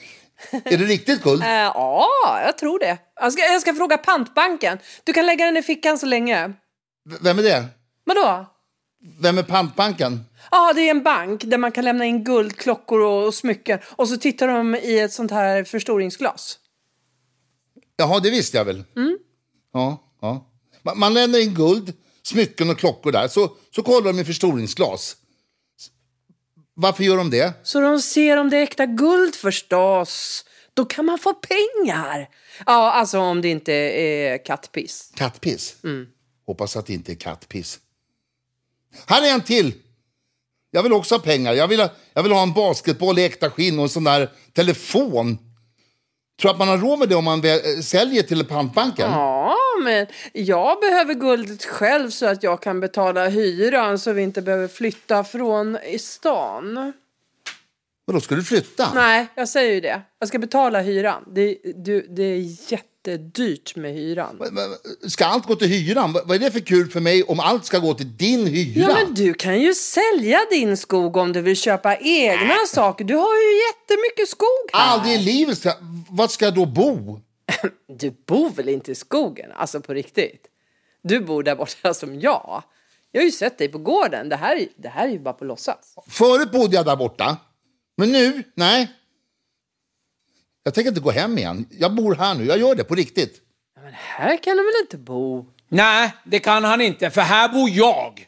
är 0.51 0.79
det 0.79 0.85
riktigt 0.85 1.23
guld? 1.23 1.43
Eh, 1.45 1.49
ja, 1.51 2.09
jag 2.45 2.59
tror 2.59 2.79
det. 2.79 2.99
Jag 3.21 3.33
ska, 3.33 3.43
jag 3.43 3.61
ska 3.61 3.75
fråga 3.75 3.99
pantbanken. 3.99 4.79
Du 5.05 5.13
kan 5.13 5.27
lägga 5.27 5.45
den 5.45 5.57
i 5.57 5.63
fickan 5.63 5.99
så 5.99 6.07
länge. 6.07 6.49
V- 7.11 7.17
Vem 7.21 7.39
är 7.39 7.43
det? 7.43 7.65
Vadå? 8.05 8.47
Vem 9.21 9.39
är 9.39 9.43
pantbanken? 9.43 10.25
Ja, 10.51 10.73
det 10.73 10.81
är 10.81 10.91
en 10.91 11.03
bank 11.03 11.45
där 11.45 11.59
man 11.59 11.73
kan 11.73 11.85
lämna 11.85 12.05
in 12.05 12.25
guld, 12.25 12.57
klockor 12.57 13.01
och, 13.01 13.27
och 13.27 13.35
smycken. 13.35 13.79
Och 13.87 14.09
så 14.09 14.17
tittar 14.17 14.49
de 14.49 14.75
i 14.75 14.99
ett 14.99 15.13
sånt 15.13 15.31
här 15.31 15.65
förstoringsglas. 15.65 16.59
Jaha, 17.97 18.21
det 18.21 18.31
visste 18.31 18.57
jag 18.57 18.65
väl. 18.65 18.85
Ja, 19.73 20.03
ja. 20.21 20.51
Man, 20.83 20.99
man 20.99 21.15
lämnar 21.15 21.39
in 21.39 21.55
guld, 21.55 21.93
smycken 22.23 22.71
och 22.71 22.79
klockor 22.79 23.13
där. 23.13 23.29
Så, 23.29 23.57
så 23.75 23.83
kollar 23.83 24.13
de 24.13 24.21
i 24.21 24.25
förstoringsglas. 24.25 25.17
Varför 26.75 27.05
gör 27.05 27.17
de 27.17 27.31
det? 27.31 27.53
Så 27.63 27.81
de 27.81 28.01
ser 28.01 28.37
om 28.37 28.51
det 28.51 28.57
är 28.57 28.63
äkta 28.63 28.87
guld 28.87 29.35
förstås. 29.35 30.45
Då 30.75 30.85
kan 30.85 31.05
man 31.05 31.19
få 31.19 31.35
pengar. 31.35 32.29
Ja, 32.67 32.93
alltså 32.93 33.19
om 33.19 33.41
det 33.41 33.49
inte 33.49 33.73
är 33.73 34.45
kattpiss. 34.45 35.13
Kattpiss? 35.17 35.77
Hoppas 36.47 36.77
att 36.77 36.87
det 36.87 36.93
inte 36.93 37.13
är 37.13 37.17
kattpiss. 37.17 37.81
Här 39.07 39.23
är 39.23 39.35
en 39.35 39.41
till! 39.41 39.73
Jag 40.71 40.83
vill 40.83 40.93
också 40.93 41.15
ha 41.15 41.21
pengar. 41.21 41.53
Jag 41.53 41.69
vill 41.69 41.81
ha, 41.81 41.89
jag 42.15 42.23
vill 42.23 42.33
ha 42.33 42.43
en 42.43 42.53
basketboll 42.53 43.19
i 43.19 43.25
äkta 43.25 43.51
skinn 43.51 43.79
och 43.79 43.83
en 43.83 43.89
sån 43.89 44.05
där 44.05 44.31
telefon. 44.53 45.39
Tror 46.41 46.51
att 46.51 46.59
man 46.59 46.69
har 46.69 46.79
råd 46.79 46.99
med 46.99 47.09
det 47.09 47.15
om 47.15 47.25
man 47.25 47.43
säljer 47.83 48.23
till 48.23 48.45
pantbanken? 48.45 49.11
Ja, 49.11 49.57
men 49.83 50.07
jag 50.33 50.81
behöver 50.81 51.15
guldet 51.15 51.65
själv 51.65 52.11
så 52.11 52.27
att 52.27 52.43
jag 52.43 52.63
kan 52.63 52.81
betala 52.81 53.29
hyran 53.29 53.99
så 53.99 54.13
vi 54.13 54.23
inte 54.23 54.43
behöver 54.43 54.69
flytta 54.69 55.25
från 55.25 55.79
stan. 55.99 56.75
Men 58.07 58.15
då 58.15 58.21
ska 58.21 58.35
du 58.35 58.45
flytta? 58.45 58.89
Nej, 58.95 59.27
jag 59.35 59.49
säger 59.49 59.75
ju 59.75 59.81
det. 59.81 60.03
Jag 60.19 60.29
ska 60.29 60.39
betala 60.39 60.81
hyran. 60.81 61.25
Det, 61.35 61.59
du, 61.77 62.07
det 62.11 62.23
är 62.23 62.39
jättedyrt 63.11 63.77
med 63.77 63.95
hyran. 63.95 64.41
Ska 65.09 65.25
allt 65.27 65.47
gå 65.47 65.57
till 65.57 65.69
hyran? 65.69 66.13
Vad 66.13 66.31
är 66.37 66.39
det 66.39 66.51
för 66.51 66.61
kul 66.61 66.91
för 66.91 67.01
mig 67.01 67.23
om 67.23 67.41
allt 67.41 67.65
ska 67.65 67.79
gå 67.79 67.95
till 67.95 68.17
din 68.17 68.47
hyra? 68.47 68.81
Ja, 68.89 68.95
men 69.05 69.15
du 69.15 69.35
kan 69.35 69.61
ju 69.61 69.75
sälja 69.75 70.41
din 70.51 70.77
skog 70.77 71.17
om 71.17 71.33
du 71.33 71.41
vill 71.41 71.57
köpa 71.57 71.97
egna 71.97 72.55
saker. 72.69 73.05
Du 73.05 73.15
har 73.15 73.35
ju 73.35 73.57
jättemycket 73.67 74.29
skog 74.29 74.49
här. 74.73 74.93
Aldrig 74.95 75.15
i 75.15 75.19
livet 75.23 75.59
ska... 75.59 75.73
Vart 76.11 76.31
ska 76.31 76.45
jag 76.45 76.55
då 76.55 76.67
bo? 76.67 77.21
Du 77.99 78.11
bor 78.27 78.51
väl 78.51 78.69
inte 78.69 78.93
i 78.93 78.95
skogen? 78.95 79.51
Alltså 79.57 79.81
på 79.81 79.95
riktigt. 79.95 80.47
Du 81.03 81.21
bor 81.21 81.43
där 81.43 81.57
borta 81.57 81.95
som 81.95 82.21
jag. 82.21 82.63
Jag 83.13 83.21
har 83.21 83.25
ju 83.25 83.31
sett 83.31 83.59
dig 83.59 83.69
på 83.69 83.79
gården. 83.79 84.29
Det 84.29 84.37
här, 84.37 84.57
är- 84.57 84.69
det 84.77 84.89
här 84.89 85.07
är 85.09 85.13
ju 85.13 85.19
bara 85.19 85.35
på 85.35 85.45
låtsas. 85.45 85.95
Förut 86.09 86.53
bodde 86.53 86.77
jag 86.77 86.85
där 86.85 86.97
borta. 86.97 87.37
Men 87.97 88.13
nu, 88.13 88.43
nej. 88.55 88.93
Jag 90.65 90.75
tänker 90.75 90.89
inte 90.89 91.01
gå 91.01 91.11
hem 91.11 91.39
igen. 91.39 91.67
Jag 91.71 91.95
bor 91.95 92.15
här 92.15 92.35
nu. 92.35 92.45
Jag 92.45 92.59
gör 92.59 92.75
det 92.75 92.85
på 92.85 92.95
riktigt. 92.95 93.41
Men 93.83 93.93
här 93.93 94.37
kan 94.37 94.57
du 94.57 94.63
väl 94.63 94.81
inte 94.81 94.97
bo? 94.97 95.47
Nej, 95.69 96.13
det 96.25 96.39
kan 96.39 96.65
han 96.65 96.81
inte, 96.81 97.11
för 97.11 97.21
här 97.21 97.49
bor 97.49 97.71
jag. 97.71 98.27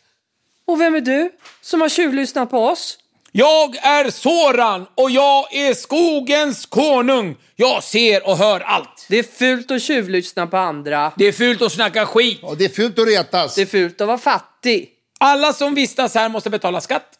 Och 0.66 0.80
vem 0.80 0.94
är 0.94 1.00
du 1.00 1.30
som 1.60 1.80
har 1.80 1.88
tjuvlyssnat 1.88 2.50
på 2.50 2.58
oss? 2.58 2.98
Jag 3.32 3.76
är 3.76 4.10
Soran 4.10 4.86
och 4.94 5.10
jag 5.10 5.54
är 5.54 5.74
skogens 5.74 6.66
konung. 6.66 7.36
Jag 7.56 7.82
ser 7.82 8.28
och 8.28 8.36
hör 8.36 8.60
allt. 8.60 9.06
Det 9.08 9.18
är 9.18 9.22
fult 9.22 9.70
att 9.70 9.82
tjuvlyssna 9.82 10.46
på 10.46 10.56
andra. 10.56 11.12
Det 11.16 11.24
är 11.24 11.32
fult 11.32 11.62
att 11.62 11.72
snacka 11.72 12.06
skit. 12.06 12.38
Ja, 12.42 12.54
det 12.58 12.64
är 12.64 12.68
fult 12.68 12.98
att 12.98 13.08
retas. 13.08 13.54
Det 13.54 13.62
är 13.62 13.66
fult 13.66 14.00
att 14.00 14.06
vara 14.06 14.18
fattig. 14.18 14.90
Alla 15.20 15.52
som 15.52 15.74
vistas 15.74 16.14
här 16.14 16.28
måste 16.28 16.50
betala 16.50 16.80
skatt. 16.80 17.12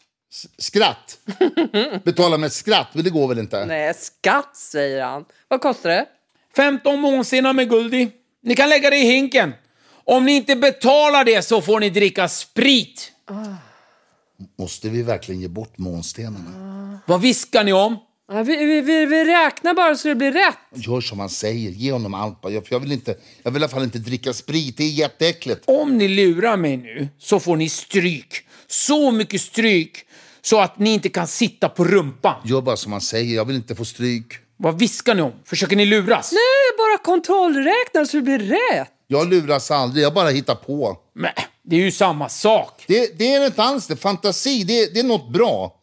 Skratt. 0.57 1.17
Betala 2.03 2.37
med 2.37 2.51
skratt, 2.51 2.87
men 2.93 3.03
det 3.03 3.09
går 3.09 3.27
väl 3.27 3.39
inte? 3.39 3.65
Nej, 3.65 3.93
skatt 3.93 4.55
säger 4.55 5.03
han. 5.03 5.25
Vad 5.47 5.61
kostar 5.61 5.89
det? 5.89 6.05
15 6.55 6.99
månstenar 6.99 7.53
med 7.53 7.69
guld 7.69 7.93
i. 7.93 8.11
Ni 8.43 8.55
kan 8.55 8.69
lägga 8.69 8.89
det 8.89 8.97
i 8.97 9.05
hinken. 9.05 9.53
Om 10.03 10.25
ni 10.25 10.35
inte 10.35 10.55
betalar 10.55 11.25
det 11.25 11.41
så 11.41 11.61
får 11.61 11.79
ni 11.79 11.89
dricka 11.89 12.27
sprit. 12.27 13.11
Måste 14.59 14.89
vi 14.89 15.03
verkligen 15.03 15.41
ge 15.41 15.47
bort 15.47 15.77
månstenarna? 15.77 16.99
Vad 17.05 17.21
viskar 17.21 17.63
ni 17.63 17.73
om? 17.73 17.97
Ja, 18.31 18.43
vi, 18.43 18.57
vi, 18.57 18.81
vi, 18.81 19.05
vi 19.05 19.25
räknar 19.25 19.73
bara 19.73 19.95
så 19.95 20.07
det 20.07 20.15
blir 20.15 20.31
rätt. 20.31 20.57
Gör 20.85 21.01
som 21.01 21.19
han 21.19 21.29
säger. 21.29 21.71
Ge 21.71 21.91
honom 21.91 22.13
allt. 22.13 22.41
bara. 22.41 22.53
Jag, 22.53 22.67
för 22.67 22.75
jag, 22.75 22.79
vill 22.79 22.91
inte, 22.91 23.15
jag 23.43 23.51
vill 23.51 23.61
i 23.61 23.65
alla 23.65 23.73
fall 23.73 23.83
inte 23.83 23.99
dricka 23.99 24.33
sprit. 24.33 24.77
Det 24.77 24.83
är 24.83 24.89
jätteäckligt. 24.89 25.63
Om 25.65 25.97
ni 25.97 26.07
lurar 26.07 26.57
mig 26.57 26.77
nu 26.77 27.07
så 27.17 27.39
får 27.39 27.55
ni 27.55 27.69
stryk. 27.69 28.46
Så 28.69 29.11
mycket 29.11 29.41
stryk 29.41 30.05
så 30.41 30.59
att 30.59 30.79
ni 30.79 30.93
inte 30.93 31.09
kan 31.09 31.27
sitta 31.27 31.69
på 31.69 31.83
rumpan. 31.83 32.35
Gör 32.45 32.61
bara 32.61 32.77
som 32.77 32.91
han 32.91 33.01
säger. 33.01 33.35
Jag 33.35 33.45
vill 33.45 33.55
inte 33.55 33.75
få 33.75 33.85
stryk. 33.85 34.33
Vad 34.57 34.79
viskar 34.79 35.15
ni 35.15 35.21
om? 35.21 35.33
Försöker 35.45 35.75
ni 35.75 35.85
luras? 35.85 36.31
Nej, 36.31 36.77
bara 36.77 36.97
kontrollräknar 36.97 38.05
så 38.05 38.17
det 38.17 38.23
blir 38.23 38.39
rätt. 38.39 38.87
Jag 39.07 39.29
luras 39.29 39.71
aldrig. 39.71 40.05
Jag 40.05 40.13
bara 40.13 40.29
hittar 40.29 40.55
på. 40.55 40.97
Men 41.13 41.31
det 41.63 41.75
är 41.75 41.79
ju 41.79 41.91
samma 41.91 42.29
sak. 42.29 42.83
Det, 42.87 43.17
det 43.17 43.33
är 43.33 43.45
inte 43.45 43.63
alls 43.63 43.87
det. 43.87 43.95
Fantasi, 43.95 44.63
det, 44.63 44.93
det 44.93 44.99
är 44.99 45.03
något 45.03 45.33
bra. 45.33 45.75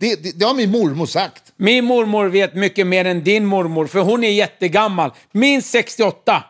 Det, 0.00 0.22
det, 0.22 0.38
det 0.38 0.44
har 0.44 0.54
min 0.54 0.70
mormor 0.70 1.06
sagt. 1.06 1.42
Min 1.56 1.84
mormor 1.84 2.26
vet 2.26 2.54
mycket 2.54 2.86
mer 2.86 3.04
än 3.04 3.24
din 3.24 3.46
mormor, 3.46 3.86
för 3.86 4.00
hon 4.00 4.24
är 4.24 4.30
jättegammal. 4.30 5.10
Minst 5.32 5.70
68. 5.70 6.44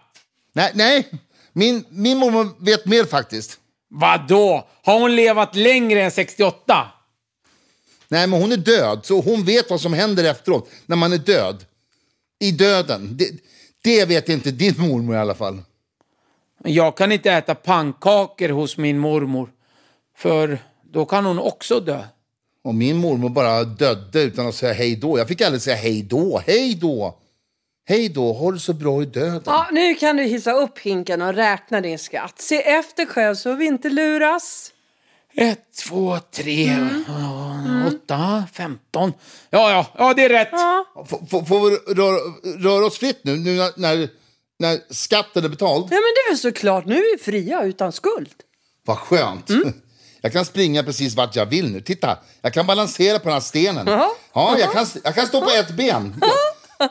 Nej, 0.53 0.73
nej. 0.75 1.09
Min, 1.53 1.85
min 1.89 2.19
mormor 2.19 2.65
vet 2.65 2.87
mer 2.87 3.05
faktiskt. 3.05 3.59
Vadå? 3.95 4.69
Har 4.83 5.01
hon 5.01 5.17
levat 5.17 5.57
längre 5.57 6.03
än 6.03 6.11
68? 6.11 6.87
Nej, 8.09 8.27
men 8.27 8.41
hon 8.41 8.53
är 8.53 8.57
död, 8.57 9.01
så 9.03 9.21
hon 9.21 9.45
vet 9.45 9.71
vad 9.71 9.81
som 9.81 9.93
händer 9.93 10.25
efteråt 10.25 10.71
när 10.87 10.97
man 10.97 11.13
är 11.13 11.19
död. 11.19 11.65
I 12.39 12.51
döden. 12.51 13.17
Det, 13.17 13.31
det 13.83 14.05
vet 14.05 14.29
inte 14.29 14.51
din 14.51 14.75
mormor 14.79 15.15
i 15.15 15.19
alla 15.19 15.35
fall. 15.35 15.59
Jag 16.65 16.97
kan 16.97 17.13
inte 17.13 17.33
äta 17.33 17.55
pannkakor 17.55 18.49
hos 18.49 18.77
min 18.77 18.99
mormor, 18.99 19.51
för 20.17 20.59
då 20.93 21.05
kan 21.05 21.25
hon 21.25 21.39
också 21.39 21.81
dö. 21.81 22.05
Och 22.65 22.75
min 22.75 22.97
mormor 22.97 23.29
bara 23.29 23.65
dödde 23.65 24.23
utan 24.23 24.47
att 24.47 24.55
säga 24.55 24.73
hej 24.73 24.97
då. 24.97 25.19
Jag 25.19 25.29
fick 25.29 25.41
aldrig 25.41 25.63
säga 25.63 25.77
hej 25.77 26.03
då. 26.03 26.43
Hej 26.47 26.75
då! 26.75 27.19
Hej 27.85 28.09
då, 28.09 28.33
det 28.53 28.59
så 28.61 28.73
bra 28.73 29.03
i 29.03 29.07
döden. 29.07 29.43
Ja, 29.47 29.67
nu 29.73 29.95
kan 29.95 30.17
du 30.17 30.23
hissa 30.23 30.53
upp 30.53 30.79
hinken 30.79 31.23
och 31.23 31.35
räkna 31.35 31.81
din 31.81 31.99
skatt. 31.99 32.41
Se 32.41 32.62
efter 32.62 33.07
själv 33.07 33.35
så 33.35 33.55
vi 33.55 33.67
inte 33.67 33.89
luras. 33.91 34.73
Ett, 35.35 35.59
två, 35.87 36.19
tre, 36.31 36.77
ja, 37.09 37.57
åtta, 37.89 38.45
femton. 38.53 39.12
Ja, 39.51 39.71
ja, 39.71 39.87
ja, 39.99 40.15
det 40.15 40.25
är 40.25 40.29
rätt. 40.29 40.49
F- 41.05 41.49
får 41.49 41.71
vi 41.71 41.77
röra, 41.95 42.19
röra 42.59 42.87
oss 42.87 42.99
fritt 42.99 43.21
nu, 43.25 43.37
nu 43.37 43.57
när, 43.57 43.73
när, 43.77 44.09
skatten 44.95 45.45
är 45.45 45.49
betald? 45.49 45.85
Ja, 45.85 45.95
men 45.95 46.01
det 46.01 46.21
är 46.27 46.31
väl 46.31 46.39
såklart. 46.39 46.87
Nu 46.87 46.95
är 46.97 47.17
vi 47.17 47.23
fria 47.25 47.62
utan 47.62 47.93
skuld. 47.93 48.31
Vad 48.87 48.99
skönt. 48.99 49.51
Jag 50.25 50.33
kan 50.33 50.45
springa 50.45 50.83
precis 50.83 51.15
vart 51.15 51.37
jag 51.37 51.47
vill 51.47 51.73
nu. 51.73 51.81
Titta, 51.81 52.19
jag 52.43 52.53
kan 52.55 52.67
balansera 52.67 53.19
på 53.19 53.25
den 53.25 53.33
här 53.33 53.41
stenen. 53.41 53.87
Ja, 54.33 54.59
jag 54.59 54.73
kan, 54.73 54.87
jag 55.05 55.15
kan 55.15 55.27
stå 55.27 55.41
på 55.41 55.51
ett 55.51 55.71
ben. 55.71 56.23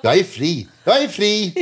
Jag 0.01 0.17
är 0.17 0.23
fri. 0.23 0.67
Jag 0.83 1.03
är 1.03 1.07
fri. 1.07 1.53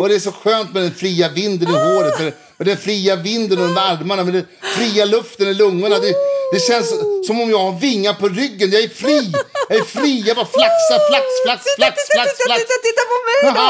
Och 0.00 0.08
det 0.08 0.14
är 0.14 0.18
så 0.18 0.32
skönt 0.32 0.74
med 0.74 0.82
den 0.82 0.94
fria 0.94 1.28
vinden 1.28 1.68
i 1.68 1.72
håret, 1.72 2.18
med, 2.58 2.66
den 2.66 2.76
fria 2.76 3.16
vinden 3.16 3.58
under 3.58 3.82
armarna, 3.82 4.24
med 4.24 4.34
den 4.34 4.46
fria 4.76 5.04
luften 5.04 5.48
i 5.48 5.54
lungorna. 5.54 5.98
Det, 5.98 6.14
det 6.52 6.60
känns 6.68 6.88
som 7.26 7.40
om 7.40 7.50
jag 7.50 7.58
har 7.58 7.72
vingar 7.80 8.12
på 8.22 8.28
ryggen. 8.28 8.70
Jag 8.70 8.82
är 8.82 8.88
fri. 8.88 9.32
Jag 9.68 9.78
är 9.78 9.84
fri, 9.84 10.12
jag 10.26 10.36
bara 10.36 10.46
flaxar, 10.58 10.98
flax, 11.10 11.24
flax, 11.44 11.60
flax, 11.78 11.94
flax, 12.14 12.26
titta, 12.36 12.44
flax. 12.46 12.60
titta, 12.62 12.76
titta 12.88 13.02
på 13.12 13.16
mig 13.28 13.38
då! 13.58 13.64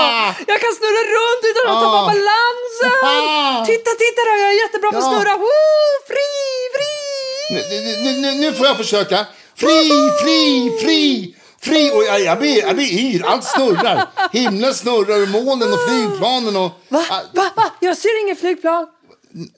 Jag 0.53 0.59
kan 0.65 0.73
snurra 0.81 1.03
runt 1.17 1.43
utan 1.51 1.63
att 1.71 1.81
tappa 1.85 2.01
Ah. 2.03 2.07
balansen! 2.13 3.67
Titta, 3.71 3.91
titta 4.05 4.21
då, 4.29 4.33
jag 4.43 4.51
är 4.55 4.59
jättebra 4.65 4.89
på 4.93 4.99
att 4.99 5.09
snurra! 5.13 5.35
Fri, 6.11 6.31
fri! 6.77 6.95
Nu, 7.51 7.61
nu, 8.05 8.11
nu, 8.23 8.31
nu 8.43 8.53
får 8.53 8.67
jag 8.67 8.77
försöka. 8.77 9.27
Fri, 9.57 9.91
fri, 10.23 10.71
fri, 10.83 11.35
fri. 11.67 11.91
Och 11.95 12.05
jag, 12.05 12.21
jag, 12.21 12.39
blir, 12.39 12.59
jag 12.59 12.77
blir 12.77 12.93
yr, 12.99 13.25
allt 13.27 13.45
snurrar. 13.45 14.07
Himlen 14.33 14.75
snurrar, 14.75 15.23
och 15.23 15.29
månen 15.29 15.73
och 15.73 15.79
flygplanen 15.89 16.57
och... 16.57 16.73
Va? 16.89 17.05
Ah, 17.11 17.21
Va? 17.35 17.51
Va? 17.57 17.63
Jag 17.81 17.97
ser 17.97 18.23
ingen 18.25 18.37
flygplan. 18.37 18.87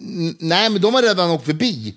n- 0.00 0.36
nej, 0.38 0.70
men 0.70 0.82
de 0.82 0.94
har 0.94 1.02
redan 1.02 1.30
åkt 1.30 1.46
förbi. 1.46 1.94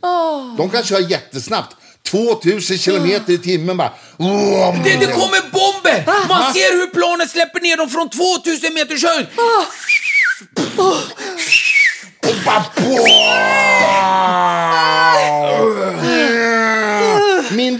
De 0.58 0.70
kan 0.70 0.84
köra 0.84 1.00
jättesnabbt. 1.00 1.76
2000 2.12 2.78
kilometer 2.78 3.34
i 3.34 3.38
timmen 3.38 3.78
bara. 3.78 3.92
Vroom. 4.18 4.82
Det, 4.84 4.90
det 5.00 5.06
kommer 5.06 5.42
bomber! 5.52 6.28
Man 6.28 6.54
ser 6.54 6.72
hur 6.82 6.88
planet 6.88 7.32
släpper 7.32 7.60
ner 7.60 7.78
dem 7.78 7.90
från 7.90 8.10
2000 8.10 8.74
meters 8.74 9.04
höjd. 9.04 9.28
Bara, 12.46 12.66
boah! 12.76 13.12
Min 17.52 17.78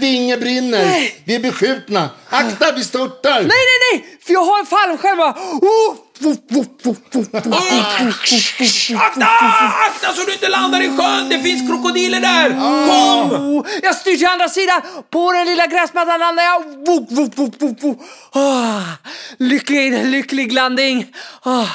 vinge 0.78 0.84
brinner. 0.92 1.10
Vi 1.24 1.34
är 1.34 1.40
beskjutna. 1.40 2.10
Akta, 2.28 2.72
vi 2.72 2.84
störtar. 2.84 3.30
Nej, 3.32 3.42
nej, 3.42 3.78
nej! 3.92 4.18
För 4.26 4.32
jag 4.32 4.44
har 4.44 4.58
en 4.60 4.66
fallskärm! 4.66 5.20
Oh! 5.20 5.96
Akta! 8.96 9.26
Akta 9.86 10.12
så 10.12 10.24
du 10.26 10.32
inte 10.32 10.48
landar 10.48 10.80
i 10.80 10.96
sjön! 10.96 11.28
Det 11.28 11.38
finns 11.38 11.68
krokodiler 11.70 12.20
där! 12.20 12.50
Kom! 12.50 13.32
Oh, 13.56 13.66
Jag 13.82 13.94
styr 13.96 14.16
till 14.16 14.26
andra 14.26 14.48
sidan. 14.48 14.80
På 15.10 15.32
den 15.32 15.46
lilla 15.46 15.66
gräsmattan 15.66 16.20
landar 16.20 16.42
jag. 16.42 16.62
Ah, 18.32 18.82
lycklig, 19.38 20.06
lycklig 20.06 20.52
landning. 20.52 21.06
Ah, 21.42 21.66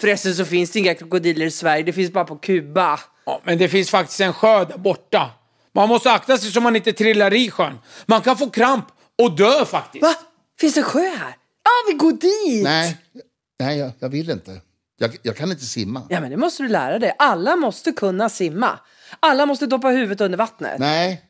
förresten 0.00 0.34
så 0.34 0.44
finns 0.44 0.70
det 0.70 0.78
inga 0.78 0.94
krokodiler 0.94 1.46
i 1.46 1.50
Sverige. 1.50 1.82
Det 1.82 1.92
finns 1.92 2.12
bara 2.12 2.24
på 2.24 2.36
Kuba. 2.36 3.00
Ja, 3.26 3.40
men 3.44 3.58
det 3.58 3.68
finns 3.68 3.90
faktiskt 3.90 4.20
en 4.20 4.32
sjö 4.32 4.64
där 4.64 4.78
borta. 4.78 5.30
Man 5.74 5.88
måste 5.88 6.12
akta 6.12 6.38
sig 6.38 6.52
så 6.52 6.60
man 6.60 6.76
inte 6.76 6.92
trillar 6.92 7.34
i 7.34 7.50
sjön. 7.50 7.78
Man 8.06 8.20
kan 8.20 8.36
få 8.36 8.50
kramp 8.50 8.86
och 9.22 9.36
dö 9.36 9.64
faktiskt. 9.64 10.02
Va? 10.02 10.14
Finns 10.60 10.74
det 10.74 10.80
en 10.80 10.84
sjö 10.84 11.00
här? 11.00 11.36
Ja, 11.62 11.70
vi 11.92 11.92
går 11.92 12.12
dit. 12.12 12.64
Nej, 12.64 12.96
nej 13.60 13.78
jag, 13.78 13.92
jag 13.98 14.08
vill 14.08 14.30
inte. 14.30 14.60
Jag, 14.98 15.16
jag 15.22 15.36
kan 15.36 15.50
inte 15.50 15.64
simma. 15.64 16.02
Ja, 16.08 16.20
men 16.20 16.30
det 16.30 16.36
måste 16.36 16.62
du 16.62 16.68
lära 16.68 16.98
dig. 16.98 17.14
Alla 17.18 17.56
måste 17.56 17.92
kunna 17.92 18.28
simma. 18.28 18.78
Alla 19.20 19.46
måste 19.46 19.66
doppa 19.66 19.88
huvudet 19.88 20.20
under 20.20 20.38
vattnet. 20.38 20.78
Nej, 20.78 21.22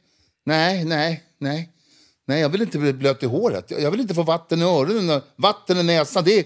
nej, 0.46 0.84
nej, 0.84 1.24
nej. 1.38 1.70
Nej, 2.26 2.40
jag 2.40 2.48
vill 2.48 2.62
inte 2.62 2.78
bli 2.78 2.92
blöt 2.92 3.22
i 3.22 3.26
håret. 3.26 3.70
Jag 3.70 3.90
vill 3.90 4.00
inte 4.00 4.14
få 4.14 4.22
vatten 4.22 4.62
i 4.62 4.64
öronen 4.64 5.10
och 5.10 5.22
vatten 5.36 5.78
i 5.78 5.82
näsan. 5.82 6.24
Det 6.24 6.38
är, 6.38 6.44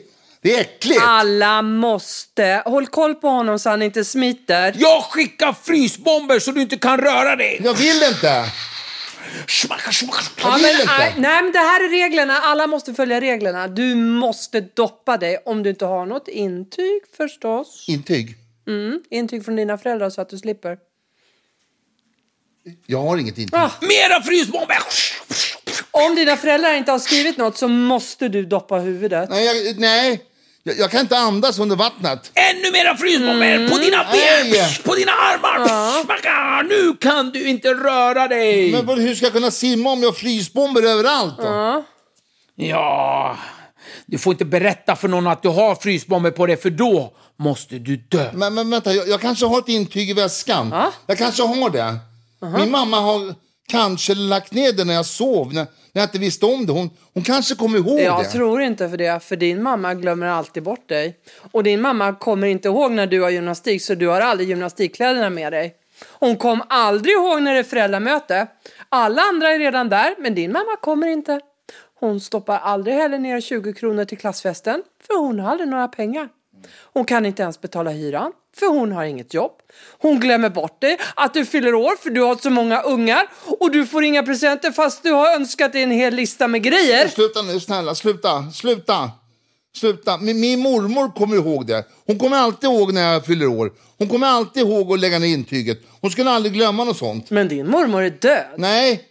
det 0.49 0.57
är 0.57 0.61
äckligt. 0.61 1.01
Alla 1.03 1.63
måste. 1.63 2.63
Håll 2.65 2.87
koll 2.87 3.15
på 3.15 3.29
honom 3.29 3.59
så 3.59 3.71
han 3.71 3.83
inte 3.83 4.05
smiter. 4.05 4.75
Jag 4.79 5.03
skickar 5.03 5.53
frysbomber 5.53 6.39
så 6.39 6.51
du 6.51 6.61
inte 6.61 6.77
kan 6.77 6.99
röra 6.99 7.37
dig. 7.37 7.61
Jag 7.65 7.75
vill 7.75 8.03
inte. 8.03 8.45
Smacka, 9.49 9.93
smacka. 9.93 10.19
Jag 10.37 10.47
Ja, 10.47 10.59
men, 10.59 10.87
nej, 10.87 11.15
nej, 11.17 11.43
men 11.43 11.53
det 11.53 11.59
här 11.59 11.85
är 11.85 11.89
reglerna. 11.89 12.39
Alla 12.39 12.67
måste 12.67 12.95
följa 12.95 13.21
reglerna. 13.21 13.69
Du 13.69 13.95
måste 13.95 14.61
doppa 14.61 15.17
dig 15.17 15.39
om 15.45 15.63
du 15.63 15.71
inte 15.71 15.85
har 15.85 16.07
något 16.07 16.29
intyg 16.29 17.03
förstås. 17.17 17.85
Intyg. 17.89 18.35
Mm, 18.67 19.03
intyg 19.11 19.45
från 19.45 19.57
dina 19.57 19.79
föräldrar 19.79 20.11
så 20.11 20.21
att 20.21 20.29
du 20.29 20.39
slipper. 20.39 20.79
Jag 22.87 23.03
har 23.03 23.17
inget 23.19 23.39
intyg. 23.39 23.55
Ah, 23.61 23.71
Mera 23.81 24.23
frysbomber! 24.23 24.79
om 25.91 26.15
dina 26.15 26.37
föräldrar 26.37 26.75
inte 26.75 26.93
har 26.93 26.99
skrivit 26.99 27.37
något 27.37 27.59
så 27.59 27.69
måste 27.69 28.29
du 28.29 28.45
doppa 28.45 28.79
huvudet. 28.79 29.31
Nej, 29.31 29.45
jag, 29.45 29.79
nej. 29.79 30.25
Jag, 30.69 30.79
jag 30.79 30.91
kan 30.91 31.01
inte 31.01 31.19
andas 31.19 31.59
under 31.59 31.77
vattnet. 31.77 32.31
Ännu 32.35 32.73
mera 32.73 32.97
frysbomber 32.97 33.55
Mm. 33.57 33.71
på 33.71 33.79
dina 33.79 34.05
ben, 34.13 34.65
på 34.85 34.95
dina 34.95 35.13
armar. 35.13 35.69
Smacka. 36.05 36.63
Nu 36.69 36.97
kan 37.01 37.31
du 37.31 37.49
inte 37.49 37.69
röra 37.75 38.29
dig. 38.29 38.73
Men 38.73 38.89
hur 39.01 39.15
ska 39.15 39.27
jag 39.27 39.33
kunna 39.33 39.51
simma 39.51 39.91
om 39.91 40.01
jag 40.03 40.09
har 40.09 40.15
frysbomber 40.15 40.83
överallt? 40.83 41.35
Då? 41.39 41.85
Ja, 42.57 43.37
du 44.07 44.19
får 44.19 44.33
inte 44.33 44.45
berätta 44.45 44.97
för 44.97 45.09
någon 45.09 45.27
att 45.27 45.43
du 45.43 45.49
har 45.49 45.75
frysbomber 45.75 46.31
på 46.31 46.47
dig 46.47 46.57
för 46.57 46.71
då 46.71 47.13
måste 47.37 47.79
du 47.79 47.97
dö. 47.97 48.31
Men, 48.35 48.55
men 48.55 48.71
vänta, 48.71 48.93
jag, 48.93 49.09
jag 49.09 49.21
kanske 49.21 49.47
har 49.47 49.59
ett 49.59 49.69
intyg 49.69 50.11
i 50.11 50.13
väskan. 50.13 50.69
Ja. 50.73 50.93
Jag 51.07 51.19
kanske 51.19 51.43
har 51.43 51.71
det. 51.71 51.99
Min 52.59 52.71
mamma 52.71 53.01
har 53.01 53.35
kanske 53.69 54.15
lagt 54.15 54.53
ner 54.53 54.73
det 54.73 54.85
när 54.85 54.95
jag 54.95 55.07
sov, 55.07 55.47
när, 55.55 55.67
när 55.93 56.03
jag 56.03 56.05
inte 56.05 56.19
visste 56.19 56.47
om 56.47 56.67
det. 56.67 56.73
Hon, 56.73 56.91
hon 57.15 57.23
kanske 57.23 57.55
kommer 57.55 57.79
ihåg 57.79 58.01
Jag 58.01 58.25
det. 58.25 58.29
tror 58.29 58.63
inte 58.63 58.89
för 58.89 58.97
det, 58.97 59.25
för 59.25 59.37
din 59.37 59.63
mamma 59.63 59.95
glömmer 59.95 60.27
alltid 60.27 60.63
bort 60.63 60.89
dig. 60.89 61.17
Och 61.53 61.63
din 61.63 61.81
mamma 61.81 62.13
kommer 62.15 62.47
inte 62.47 62.69
ihåg 62.69 62.93
när 62.93 63.07
du 63.07 63.23
har 63.23 63.31
gymnastik, 63.31 63.83
så 63.83 63.95
du 63.95 64.09
har 64.09 64.21
aldrig 64.21 64.49
gymnastikkläderna 64.49 65.31
med 65.31 65.53
dig. 65.53 65.75
Hon 66.11 66.37
kom 66.37 66.63
aldrig 66.69 67.15
ihåg 67.15 67.43
när 67.43 67.53
det 67.55 67.59
är 67.59 67.65
föräldramöte. 67.65 68.47
Alla 68.89 69.23
andra 69.23 69.51
är 69.51 69.59
redan 69.59 69.89
där, 69.89 70.15
men 70.19 70.35
din 70.35 70.53
mamma 70.53 70.77
kommer 70.81 71.07
inte. 71.07 71.41
Hon 72.01 72.21
stoppar 72.21 72.59
aldrig 72.59 72.97
heller 72.97 73.19
ner 73.19 73.41
20 73.41 73.73
kronor 73.73 74.05
till 74.05 74.19
klassfesten, 74.19 74.83
för 75.07 75.19
hon 75.19 75.41
har 75.41 75.51
aldrig 75.51 75.69
några 75.69 75.89
pengar. 75.89 76.29
Hon 76.93 77.05
kan 77.05 77.27
inte 77.27 77.43
ens 77.43 77.61
betala 77.61 77.91
hyran, 77.91 78.33
för 78.59 78.67
hon 78.67 78.93
har 78.93 79.05
inget 79.05 79.35
jobb. 79.35 79.53
Hon 79.99 80.21
glömmer 80.21 80.51
bort 80.51 80.81
dig, 80.81 80.99
att 81.17 81.35
du 81.35 81.45
fyller 81.47 81.75
år 81.75 81.97
för 82.03 82.11
du 82.11 82.21
har 82.21 82.37
så 82.37 82.51
många 82.51 82.81
ungar 82.83 83.29
och 83.61 83.71
du 83.71 83.87
får 83.87 84.05
inga 84.05 84.23
presenter 84.23 84.71
fast 84.73 85.03
du 85.03 85.11
har 85.13 85.35
önskat 85.35 85.73
dig 85.73 85.83
en 85.83 85.91
hel 85.91 86.15
lista 86.15 86.49
med 86.49 86.63
grejer. 86.63 87.09
Sluta 87.09 87.43
nu, 87.43 87.61
snälla. 87.61 87.95
Sluta. 87.95 88.51
Sluta. 88.55 89.11
Sluta. 89.77 90.19
Min, 90.19 90.41
min 90.41 90.61
mormor 90.61 91.09
kommer 91.15 91.37
ihåg 91.37 91.67
det. 91.67 91.85
Hon 92.07 92.19
kommer 92.19 92.37
alltid 92.37 92.71
ihåg 92.71 92.93
när 92.95 93.13
jag 93.13 93.27
fyller 93.27 93.47
år. 93.47 93.73
Hon 93.99 94.09
kommer 94.09 94.27
alltid 94.27 94.63
ihåg 94.63 94.93
att 94.93 95.01
lägga 95.01 95.19
ner 95.19 95.29
intyget. 95.29 95.79
Hon 96.01 96.11
skulle 96.11 96.31
aldrig 96.31 96.53
glömma 96.55 96.85
något 96.85 96.99
sånt. 96.99 97.31
Men 97.31 97.49
din 97.49 97.71
mormor 97.71 98.03
är 98.03 98.11
död. 98.11 98.47
Nej. 98.57 99.05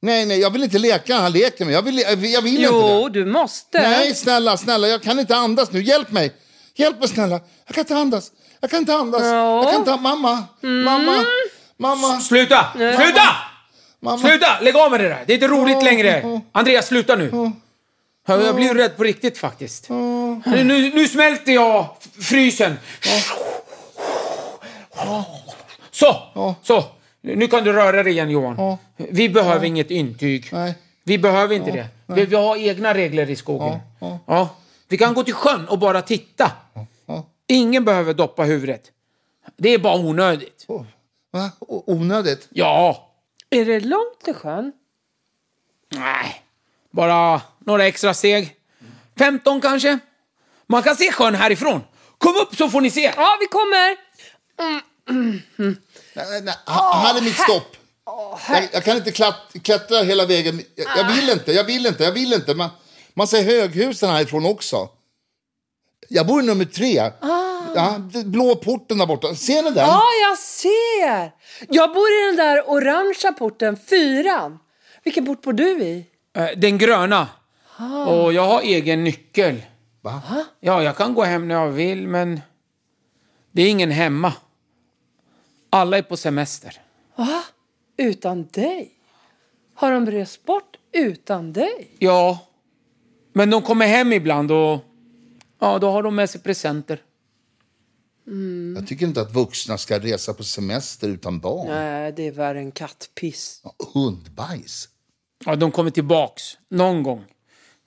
Nej, 0.00 0.26
nej, 0.26 0.40
jag 0.40 0.50
vill 0.50 0.62
inte 0.64 0.78
leka 0.78 1.12
den 1.14 1.22
här 1.22 1.30
leken. 1.30 1.70
Jag 1.70 1.82
vill, 1.82 1.98
jag 1.98 2.16
vill, 2.16 2.32
jag 2.32 2.42
vill 2.42 2.52
inte 2.52 2.62
Jo, 2.72 3.08
det. 3.08 3.20
du 3.20 3.24
måste. 3.26 3.80
Nej, 3.82 4.14
snälla, 4.14 4.56
snälla. 4.56 4.88
Jag 4.88 5.02
kan 5.02 5.18
inte 5.18 5.36
andas 5.36 5.72
nu. 5.72 5.82
Hjälp 5.82 6.10
mig. 6.12 6.32
Hjälp 6.76 7.00
mig, 7.00 7.08
snälla. 7.08 7.40
Jag 7.66 7.74
kan 7.74 7.82
inte 7.82 7.96
andas. 7.96 8.32
Jag 8.64 8.70
kan 8.70 8.78
inte 8.80 8.94
andas. 8.94 9.22
Ja. 9.22 9.62
Jag 9.62 9.70
kan 9.70 9.80
inte... 9.80 9.96
Mamma. 9.96 10.44
Mamma. 10.60 11.24
Mamma. 11.76 12.20
Sluta! 12.20 12.66
Sluta! 12.72 13.22
Mamma. 14.00 14.18
Sluta! 14.18 14.60
Lägg 14.60 14.76
av 14.76 14.90
med 14.90 15.00
det 15.00 15.08
där. 15.08 15.24
Det 15.26 15.32
är 15.32 15.34
inte 15.34 15.48
roligt 15.48 15.82
längre. 15.82 16.40
Andreas, 16.52 16.86
sluta 16.86 17.16
nu. 17.16 17.52
Ja, 18.26 18.42
Jag 18.42 18.54
blir 18.54 18.74
rädd 18.74 18.96
på 18.96 19.04
riktigt 19.04 19.38
faktiskt. 19.38 19.90
Nu, 19.90 20.64
nu, 20.64 20.90
nu 20.94 21.08
smälter 21.08 21.52
jag 21.52 21.86
frysen. 22.20 22.76
Så, 25.90 26.16
så. 26.62 26.84
Nu 27.20 27.46
kan 27.46 27.64
du 27.64 27.72
röra 27.72 28.02
dig 28.02 28.12
igen 28.12 28.30
Johan. 28.30 28.76
Vi 28.96 29.28
behöver 29.28 29.66
inget 29.66 29.90
intyg. 29.90 30.48
Nej. 30.52 30.74
Vi 31.04 31.18
behöver 31.18 31.54
inte 31.54 31.70
det. 31.70 31.86
Vi, 32.06 32.24
vi 32.24 32.36
har 32.36 32.56
egna 32.56 32.94
regler 32.94 33.30
i 33.30 33.36
skogen. 33.36 33.78
Ja. 34.26 34.48
Vi 34.88 34.98
kan 34.98 35.14
gå 35.14 35.22
till 35.22 35.34
sjön 35.34 35.68
och 35.68 35.78
bara 35.78 36.02
titta. 36.02 36.50
Ingen 37.46 37.84
behöver 37.84 38.14
doppa 38.14 38.42
huvudet. 38.44 38.90
Det 39.56 39.68
är 39.68 39.78
bara 39.78 39.96
onödigt. 39.98 40.64
Oh, 40.68 40.84
Va? 41.30 41.50
O- 41.60 41.84
Onödigt? 41.86 42.48
Ja. 42.50 43.10
Är 43.50 43.64
det 43.64 43.80
långt 43.80 44.20
till 44.24 44.34
sjön? 44.34 44.72
Nej, 45.88 46.42
bara 46.90 47.40
några 47.58 47.86
extra 47.86 48.14
steg. 48.14 48.56
15 49.18 49.60
kanske. 49.60 49.98
Man 50.66 50.82
kan 50.82 50.96
se 50.96 51.12
sjön 51.12 51.34
härifrån. 51.34 51.80
Kom 52.18 52.36
upp 52.36 52.56
så 52.56 52.68
får 52.70 52.80
ni 52.80 52.90
se. 52.90 53.12
Ja, 53.16 53.36
vi 53.40 53.46
kommer. 53.46 53.96
Nej, 55.56 56.26
nej, 56.30 56.42
nej. 56.42 56.54
Ha- 56.66 56.94
här 57.06 57.18
är 57.18 57.22
mitt 57.22 57.38
stopp. 57.38 57.76
Jag, 58.48 58.68
jag 58.72 58.84
kan 58.84 58.96
inte 58.96 59.12
klatt, 59.12 59.52
klättra 59.62 60.02
hela 60.02 60.26
vägen. 60.26 60.62
Jag, 60.74 60.86
jag 60.98 61.12
vill 61.16 61.30
inte, 61.30 61.52
jag 61.52 61.64
vill 61.64 61.86
inte, 61.86 62.04
jag 62.04 62.12
vill 62.12 62.32
inte. 62.32 62.54
Man, 62.54 62.70
man 63.14 63.26
ser 63.26 63.42
höghusen 63.42 64.10
härifrån 64.10 64.46
också. 64.46 64.88
Jag 66.08 66.26
bor 66.26 66.42
i 66.42 66.46
nummer 66.46 66.64
tre. 66.64 67.10
Ja, 67.74 67.98
det- 68.12 68.24
blå 68.24 68.54
porten 68.56 68.98
där 68.98 69.06
borta. 69.06 69.34
Ser 69.34 69.62
ni 69.62 69.70
den? 69.70 69.86
Ja, 69.86 70.02
jag 70.28 70.38
ser. 70.38 71.32
Jag 71.68 71.94
bor 71.94 72.08
i 72.08 72.26
den 72.26 72.36
där 72.36 72.70
orangea 72.70 73.32
porten, 73.38 73.76
fyran. 73.76 74.58
Vilken 75.04 75.26
port 75.26 75.42
bor 75.42 75.52
du 75.52 75.82
i? 75.82 76.06
Eh, 76.36 76.48
Den 76.56 76.78
gröna. 76.78 77.28
Och 78.06 78.32
jag 78.32 78.46
har 78.46 78.60
egen 78.62 79.04
nyckel. 79.04 79.62
Va? 80.00 80.22
Ja, 80.60 80.82
jag 80.82 80.96
kan 80.96 81.14
gå 81.14 81.22
hem 81.22 81.48
när 81.48 81.54
jag 81.54 81.68
vill, 81.68 82.08
men 82.08 82.40
det 83.52 83.62
är 83.62 83.68
ingen 83.70 83.90
hemma. 83.90 84.32
Alla 85.70 85.98
är 85.98 86.02
på 86.02 86.16
semester. 86.16 86.80
Va? 87.16 87.42
Utan 87.96 88.48
dig? 88.52 88.90
Har 89.74 89.92
de 89.92 90.06
rest 90.10 90.44
bort 90.44 90.76
utan 90.92 91.52
dig? 91.52 91.88
Ja, 91.98 92.38
men 93.32 93.50
de 93.50 93.62
kommer 93.62 93.86
hem 93.86 94.12
ibland 94.12 94.52
och 94.52 94.78
ja, 95.64 95.78
då 95.78 95.90
har 95.90 96.02
de 96.02 96.14
med 96.14 96.30
sig 96.30 96.40
presenter. 96.40 97.02
Jag 98.76 98.86
tycker 98.86 99.06
inte 99.06 99.20
att 99.20 99.34
vuxna 99.34 99.78
ska 99.78 99.98
resa 99.98 100.34
på 100.34 100.42
semester 100.42 101.08
utan 101.08 101.40
barn. 101.40 101.68
Nej, 101.68 102.12
det 102.12 102.26
är 102.26 102.32
värre 102.32 102.58
än 102.58 102.72
kattpiss. 102.72 103.62
Hundbajs. 103.94 104.88
Ja, 105.44 105.56
de 105.56 105.70
kommer 105.70 105.90
tillbaks 105.90 106.58
någon 106.70 107.02
gång. 107.02 107.24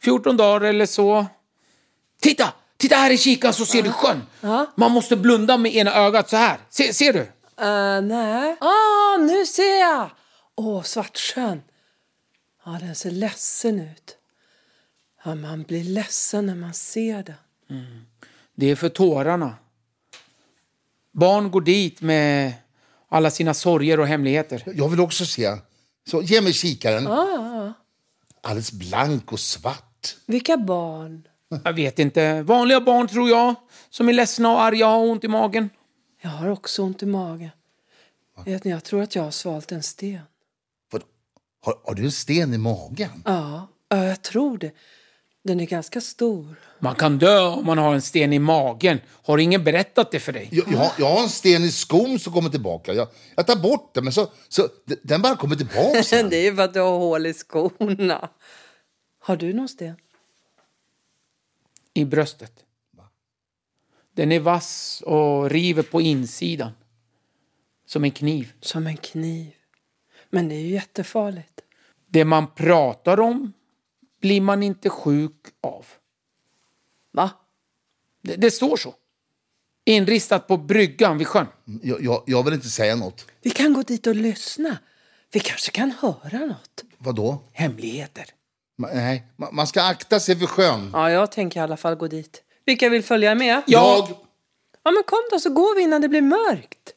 14 0.01 0.37
dagar 0.37 0.67
eller 0.67 0.85
så. 0.85 1.25
Titta! 2.21 2.53
Titta 2.77 2.95
här 2.95 3.11
i 3.11 3.17
kikaren 3.17 3.53
så 3.53 3.65
ser 3.65 3.83
du 3.83 3.91
sjön. 3.91 4.21
Man 4.75 4.91
måste 4.91 5.15
blunda 5.15 5.57
med 5.57 5.75
ena 5.75 5.93
ögat 5.93 6.29
så 6.29 6.35
här. 6.35 6.57
Se, 6.69 6.93
ser 6.93 7.13
du? 7.13 7.19
Uh, 7.19 8.01
nej. 8.01 8.57
Ah, 8.59 9.17
nu 9.17 9.45
ser 9.45 9.79
jag! 9.79 10.09
Åh, 10.55 10.81
Svartsjön. 10.81 11.61
Ja, 12.65 12.77
den 12.81 12.95
ser 12.95 13.11
ledsen 13.11 13.79
ut. 13.79 14.17
Ja, 15.23 15.35
man 15.35 15.63
blir 15.63 15.83
ledsen 15.83 16.45
när 16.45 16.55
man 16.55 16.73
ser 16.73 17.23
den. 17.23 17.35
Det 18.55 18.65
är 18.71 18.75
för 18.75 18.89
tårarna. 18.89 19.55
Barn 21.11 21.51
går 21.51 21.61
dit 21.61 22.01
med 22.01 22.53
alla 23.09 23.31
sina 23.31 23.53
sorger 23.53 23.99
och 23.99 24.07
hemligheter. 24.07 24.63
Jag 24.75 24.89
vill 24.89 24.99
också 24.99 25.25
se. 25.25 25.57
Så, 26.09 26.21
ge 26.21 26.41
mig 26.41 26.53
kikaren. 26.53 27.07
Alldeles 28.41 28.71
blank 28.71 29.31
och 29.31 29.39
svart. 29.39 30.15
Vilka 30.25 30.57
barn? 30.57 31.27
Jag 31.63 31.73
vet 31.73 31.99
inte. 31.99 32.41
Vanliga 32.41 32.81
barn 32.81 33.07
tror 33.07 33.29
jag. 33.29 33.55
Som 33.89 34.09
är 34.09 34.13
ledsna 34.13 34.51
och 34.51 34.61
arga 34.61 34.87
och 34.87 34.93
har 34.93 35.07
ont 35.07 35.23
i 35.23 35.27
magen. 35.27 35.69
Jag 36.21 36.29
har 36.29 36.49
också 36.49 36.83
ont 36.83 37.03
i 37.03 37.05
magen. 37.05 37.49
Vet 38.45 38.63
ni, 38.63 38.71
jag 38.71 38.83
tror 38.83 39.01
att 39.01 39.15
jag 39.15 39.23
har 39.23 39.31
svalt 39.31 39.71
en 39.71 39.83
sten. 39.83 40.21
Har, 41.61 41.75
har 41.83 41.93
du 41.93 42.03
en 42.03 42.11
sten 42.11 42.53
i 42.53 42.57
magen? 42.57 43.23
Ja, 43.25 43.67
ja, 43.89 44.03
jag 44.03 44.21
tror 44.21 44.57
det. 44.57 44.71
Den 45.47 45.59
är 45.59 45.65
ganska 45.65 46.01
stor. 46.01 46.55
Man 46.79 46.95
kan 46.95 47.17
dö 47.19 47.41
om 47.47 47.65
man 47.65 47.77
har 47.77 47.93
en 47.93 48.01
sten 48.01 48.33
i 48.33 48.39
magen. 48.39 48.99
Har 49.23 49.37
ingen 49.37 49.63
berättat 49.63 50.11
det 50.11 50.19
för 50.19 50.33
dig? 50.33 50.49
Jag, 50.51 50.65
jag, 50.71 50.77
har- 50.77 50.91
jag 50.99 51.09
har 51.15 51.23
en 51.23 51.29
sten 51.29 51.63
i 51.63 51.71
skon 51.71 52.19
som 52.19 52.33
kommer 52.33 52.49
tillbaka. 52.49 52.93
Jag, 52.93 53.07
jag 53.35 53.47
tar 53.47 53.55
bort 53.55 53.93
den, 53.93 54.03
men 54.03 54.13
så, 54.13 54.27
så, 54.47 54.69
den 55.03 55.21
bara 55.21 55.35
kommer 55.35 55.55
tillbaka 55.55 56.03
sen. 56.03 56.29
Det 56.29 56.37
är 56.37 56.43
ju 56.43 56.55
för 56.55 56.63
att 56.63 56.73
du 56.73 56.79
har 56.79 56.97
hål 56.97 57.25
i 57.25 57.33
skorna. 57.33 58.29
Har 59.19 59.35
du 59.37 59.53
någon 59.53 59.69
sten? 59.69 59.95
I 61.93 62.05
bröstet. 62.05 62.53
Den 64.15 64.31
är 64.31 64.39
vass 64.39 65.03
och 65.05 65.49
river 65.49 65.83
på 65.83 66.01
insidan. 66.01 66.71
Som 67.85 68.03
en 68.03 68.11
kniv. 68.11 68.53
Som 68.61 68.87
en 68.87 68.97
kniv. 68.97 69.51
Men 70.29 70.49
det 70.49 70.55
är 70.55 70.59
ju 70.59 70.67
jättefarligt. 70.73 71.61
Det 72.07 72.25
man 72.25 72.47
pratar 72.55 73.19
om 73.19 73.53
blir 74.19 74.41
man 74.41 74.63
inte 74.63 74.89
sjuk 74.89 75.45
av. 75.61 75.85
Va? 77.11 77.31
Det, 78.21 78.35
det 78.35 78.51
står 78.51 78.77
så. 78.77 78.93
Inristat 79.85 80.47
på 80.47 80.57
bryggan 80.57 81.17
vid 81.17 81.27
sjön. 81.27 81.47
Jag, 81.81 82.03
jag, 82.03 82.23
jag 82.25 82.43
vill 82.43 82.53
inte 82.53 82.69
säga 82.69 82.95
något. 82.95 83.25
Vi 83.41 83.49
kan 83.49 83.73
gå 83.73 83.81
dit 83.81 84.07
och 84.07 84.15
lyssna. 84.15 84.77
Vi 85.31 85.39
kanske 85.39 85.71
kan 85.71 85.91
höra 85.91 86.45
något. 86.45 86.83
Vadå? 86.97 87.39
Hemligheter. 87.51 88.25
Ma, 88.75 88.87
nej, 88.93 89.27
ma, 89.35 89.51
man 89.51 89.67
ska 89.67 89.81
akta 89.81 90.19
sig 90.19 90.39
för 90.39 90.45
sjön. 90.45 90.89
Ja, 90.93 91.11
jag 91.11 91.31
tänker 91.31 91.59
i 91.59 91.63
alla 91.63 91.77
fall 91.77 91.95
gå 91.95 92.07
dit. 92.07 92.43
Vilka 92.65 92.89
vill 92.89 93.03
följa 93.03 93.35
med? 93.35 93.61
Jag... 93.67 94.09
Ja, 94.83 94.91
men 94.91 95.03
kom 95.03 95.19
då 95.31 95.39
så 95.39 95.49
går 95.49 95.75
vi 95.75 95.81
innan 95.81 96.01
det 96.01 96.09
blir 96.09 96.21
mörkt. 96.21 96.93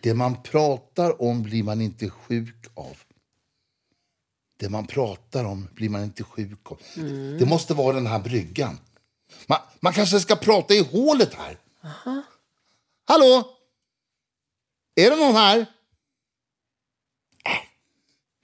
Det 0.00 0.14
man 0.14 0.42
pratar 0.42 1.22
om 1.22 1.42
blir 1.42 1.62
man 1.62 1.80
inte 1.80 2.10
sjuk 2.10 2.66
av. 2.74 2.96
Det 4.64 4.70
man 4.70 4.86
pratar 4.86 5.44
om 5.44 5.68
blir 5.74 5.88
man 5.88 6.04
inte 6.04 6.24
sjuk 6.24 6.72
av. 6.72 6.78
Det 7.38 7.46
måste 7.46 7.74
vara 7.74 7.94
den 7.94 8.06
här 8.06 8.18
bryggan. 8.18 8.78
Man, 9.46 9.58
man 9.80 9.92
kanske 9.92 10.20
ska 10.20 10.36
prata 10.36 10.74
i 10.74 10.80
hålet 10.80 11.34
här. 11.34 11.58
Hallå? 13.04 13.44
Är 14.94 15.10
det 15.10 15.16
någon 15.16 15.34
här? 15.34 15.58
Äh, 15.58 17.52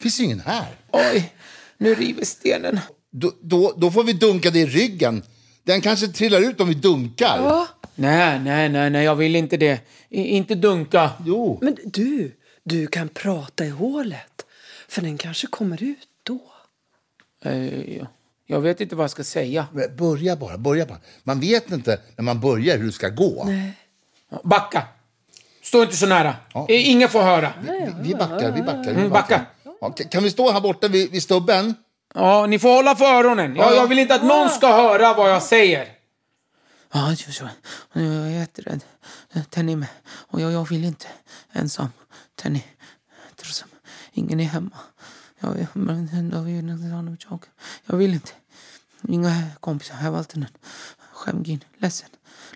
finns 0.02 0.20
ju 0.20 0.24
ingen 0.24 0.40
här. 0.40 0.76
Oj, 0.92 1.34
nu 1.78 1.94
river 1.94 2.24
stenen. 2.24 2.80
Då, 3.10 3.32
då, 3.40 3.74
då 3.76 3.90
får 3.90 4.04
vi 4.04 4.12
dunka 4.12 4.50
det 4.50 4.60
i 4.60 4.66
ryggen. 4.66 5.22
Den 5.64 5.80
kanske 5.80 6.08
trillar 6.08 6.40
ut 6.40 6.60
om 6.60 6.68
vi 6.68 6.74
dunkar. 6.74 7.66
Nej, 7.94 8.38
nej, 8.38 8.68
nej, 8.68 8.90
nej, 8.90 9.04
jag 9.04 9.16
vill 9.16 9.36
inte 9.36 9.56
det. 9.56 9.80
I, 10.08 10.22
inte 10.22 10.54
dunka. 10.54 11.10
Jo. 11.26 11.58
Men 11.62 11.76
du, 11.84 12.36
du 12.64 12.86
kan 12.86 13.08
prata 13.08 13.64
i 13.64 13.68
hålet. 13.68 14.46
För 14.88 15.02
den 15.02 15.18
kanske 15.18 15.46
kommer 15.46 15.82
ut. 15.82 16.09
Eh, 17.44 17.96
jag- 18.46 18.60
vet 18.60 18.80
inte 18.80 18.96
vad 18.96 19.04
jag 19.04 19.10
ska 19.10 19.24
säga. 19.24 19.66
Börja 19.98 20.36
bara, 20.36 20.58
börja 20.58 20.86
bara. 20.86 20.98
Man 21.22 21.40
vet 21.40 21.70
inte 21.70 22.00
när 22.16 22.24
man 22.24 22.40
börjar 22.40 22.78
hur 22.78 22.86
det 22.86 22.92
ska 22.92 23.08
gå. 23.08 23.46
Backa! 24.44 24.82
Stå 25.62 25.82
inte 25.82 25.96
så 25.96 26.06
nära. 26.06 26.34
Eh, 26.68 26.90
Ingen 26.90 27.08
får 27.08 27.22
höra. 27.22 27.52
Vi, 27.62 27.88
vi 28.02 28.14
backar, 28.14 28.52
vi 28.52 28.62
backar. 28.62 28.84
Vi 28.84 28.90
Mm, 28.90 29.10
backar. 29.10 29.38
backa. 29.38 29.46
Ja, 29.80 29.88
ka- 29.88 30.08
kan 30.08 30.22
vi 30.22 30.30
stå 30.30 30.50
här 30.50 30.60
borta 30.60 30.88
vid, 30.88 31.10
vid 31.10 31.22
stubben? 31.22 31.74
Ja, 32.14 32.46
ni 32.46 32.58
får 32.58 32.68
hålla 32.68 32.96
för 32.96 33.04
öronen. 33.04 33.56
Jag, 33.56 33.76
jag 33.76 33.86
vill 33.86 33.98
inte 33.98 34.14
att 34.14 34.24
någon 34.24 34.50
ska 34.50 34.66
höra 34.72 35.14
vad 35.14 35.30
jag 35.30 35.42
säger. 35.42 35.88
Ja, 36.92 37.14
jag 37.92 38.04
är 38.04 38.28
jätterädd. 38.38 38.80
Tenny 39.50 39.76
med. 39.76 39.88
Och 40.06 40.40
jag, 40.40 40.52
jag 40.52 40.68
vill 40.68 40.84
inte 40.84 41.06
ensam. 41.52 41.88
Att 42.44 43.64
ingen 44.12 44.40
är 44.40 44.44
hemma. 44.44 44.78
Jag, 45.40 45.58
jag, 45.58 45.68
men, 45.72 46.30
då 46.30 46.40
vill 46.40 46.54
jag, 46.54 46.64
inte 46.64 46.86
ha 46.86 47.02
någon 47.02 47.40
jag 47.86 47.96
vill 47.96 48.14
inte. 48.14 48.32
Inga 49.08 49.50
kompisar. 49.60 49.96
Jag 50.02 50.12
valt 50.12 50.28
den. 50.28 50.46
Skämgin. 51.12 51.64
Ledsen. 51.78 52.08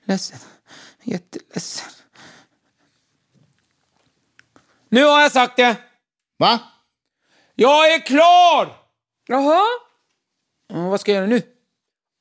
Ledsen. 0.04 0.38
Jätteledsen. 1.02 1.90
Nu 4.88 5.04
har 5.04 5.20
jag 5.20 5.32
sagt 5.32 5.56
det. 5.56 5.76
Va? 6.36 6.60
Jag 7.54 7.94
är 7.94 8.06
klar! 8.06 8.76
Jaha? 9.26 9.62
Ja, 10.68 10.88
vad 10.88 11.00
ska 11.00 11.12
jag 11.12 11.16
göra 11.16 11.26
nu? 11.26 11.42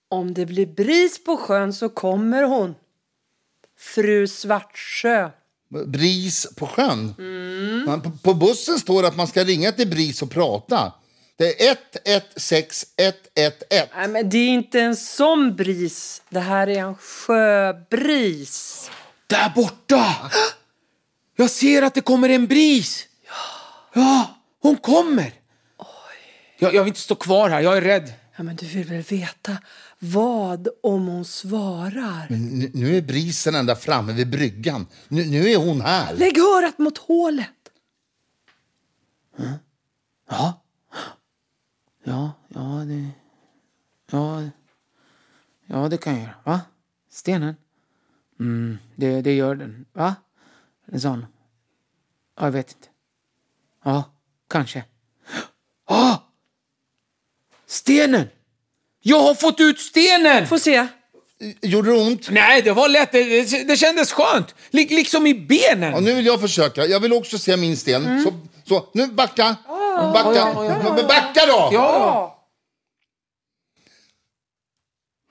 Om 0.09 0.33
det 0.33 0.45
blir 0.45 0.65
bris 0.65 1.23
på 1.23 1.37
sjön 1.37 1.73
så 1.73 1.89
kommer 1.89 2.43
hon. 2.43 2.75
Fru 3.77 4.27
Svartsjö. 4.27 5.31
Bris 5.85 6.47
på 6.55 6.67
sjön? 6.67 7.15
Man, 7.85 8.01
på, 8.01 8.11
på 8.11 8.33
bussen 8.33 8.79
står 8.79 9.01
det 9.01 9.07
att 9.07 9.17
man 9.17 9.27
ska 9.27 9.43
ringa 9.43 9.71
till 9.71 9.87
Bris 9.87 10.21
och 10.21 10.31
prata. 10.31 10.93
Det 11.35 11.67
är 11.67 11.77
116 12.05 12.89
111. 12.95 13.87
Nej, 13.95 14.07
men 14.07 14.29
det 14.29 14.37
är 14.37 14.49
inte 14.49 14.79
en 14.79 14.95
sån 14.95 15.55
bris. 15.55 16.21
Det 16.29 16.39
här 16.39 16.67
är 16.67 16.79
en 16.79 16.95
sjöbris. 16.95 18.89
Där 19.27 19.51
borta! 19.55 20.31
Jag 21.35 21.49
ser 21.49 21.81
att 21.81 21.93
det 21.93 22.01
kommer 22.01 22.29
en 22.29 22.47
bris. 22.47 23.07
Ja, 23.93 24.39
hon 24.61 24.77
kommer. 24.77 25.33
Jag, 26.59 26.73
jag 26.75 26.83
vill 26.83 26.87
inte 26.87 26.99
stå 26.99 27.15
kvar 27.15 27.49
här, 27.49 27.61
jag 27.61 27.77
är 27.77 27.81
rädd. 27.81 28.13
Ja, 28.35 28.43
men 28.43 28.55
du 28.55 28.65
vill 28.65 28.87
väl 28.87 29.01
veta 29.01 29.57
vad 30.03 30.67
om 30.83 31.07
hon 31.07 31.25
svarar? 31.25 32.27
Nu, 32.29 32.71
nu 32.73 32.97
är 32.97 33.01
brisen 33.01 33.55
ända 33.55 33.75
framme 33.75 34.13
vid 34.13 34.29
bryggan. 34.29 34.87
Nu, 35.07 35.25
nu 35.25 35.49
är 35.49 35.57
hon 35.57 35.81
här. 35.81 36.13
Lägg 36.15 36.37
örat 36.37 36.77
mot 36.77 36.97
hålet. 36.97 37.49
Ja. 40.29 40.63
Ja, 42.03 42.31
ja, 42.47 42.61
det... 42.87 43.09
Ja, 44.11 44.43
ja 45.65 45.89
det 45.89 45.97
kan 45.97 46.13
jag 46.13 46.21
göra. 46.21 46.35
Va? 46.43 46.61
Stenen? 47.09 47.55
Mm, 48.39 48.77
det, 48.95 49.21
det 49.21 49.33
gör 49.33 49.55
den. 49.55 49.85
Va? 49.93 50.15
En 50.85 51.01
sån? 51.01 51.25
Ja, 52.35 52.45
jag 52.45 52.51
vet 52.51 52.71
inte. 52.71 52.87
Ja, 53.83 54.03
kanske. 54.47 54.85
Ja! 55.87 56.23
Stenen! 57.65 58.27
Jag 59.05 59.19
har 59.19 59.35
fått 59.35 59.59
ut 59.59 59.79
stenen! 59.79 60.47
Få 60.47 60.59
se. 60.59 60.87
Gjorde 61.61 61.91
det 61.91 61.97
ont? 61.97 62.29
Nej, 62.29 62.61
det 62.61 62.71
var 62.71 62.89
lätt. 62.89 63.11
Det, 63.11 63.23
det, 63.43 63.63
det 63.63 63.77
kändes 63.77 64.11
skönt. 64.11 64.55
Lik, 64.69 64.89
liksom 64.89 65.27
i 65.27 65.33
benen. 65.33 65.91
Ja, 65.91 65.99
nu 65.99 66.13
vill 66.13 66.25
jag 66.25 66.41
försöka. 66.41 66.85
Jag 66.85 66.99
vill 66.99 67.13
också 67.13 67.37
se 67.37 67.57
min 67.57 67.77
sten. 67.77 68.23
Så, 68.23 68.33
så, 68.67 68.89
nu 68.93 69.07
backa. 69.07 69.55
Backa. 70.13 70.53
Men 70.95 71.07
backa 71.07 71.45
då! 71.47 71.69
Ja. 71.73 72.47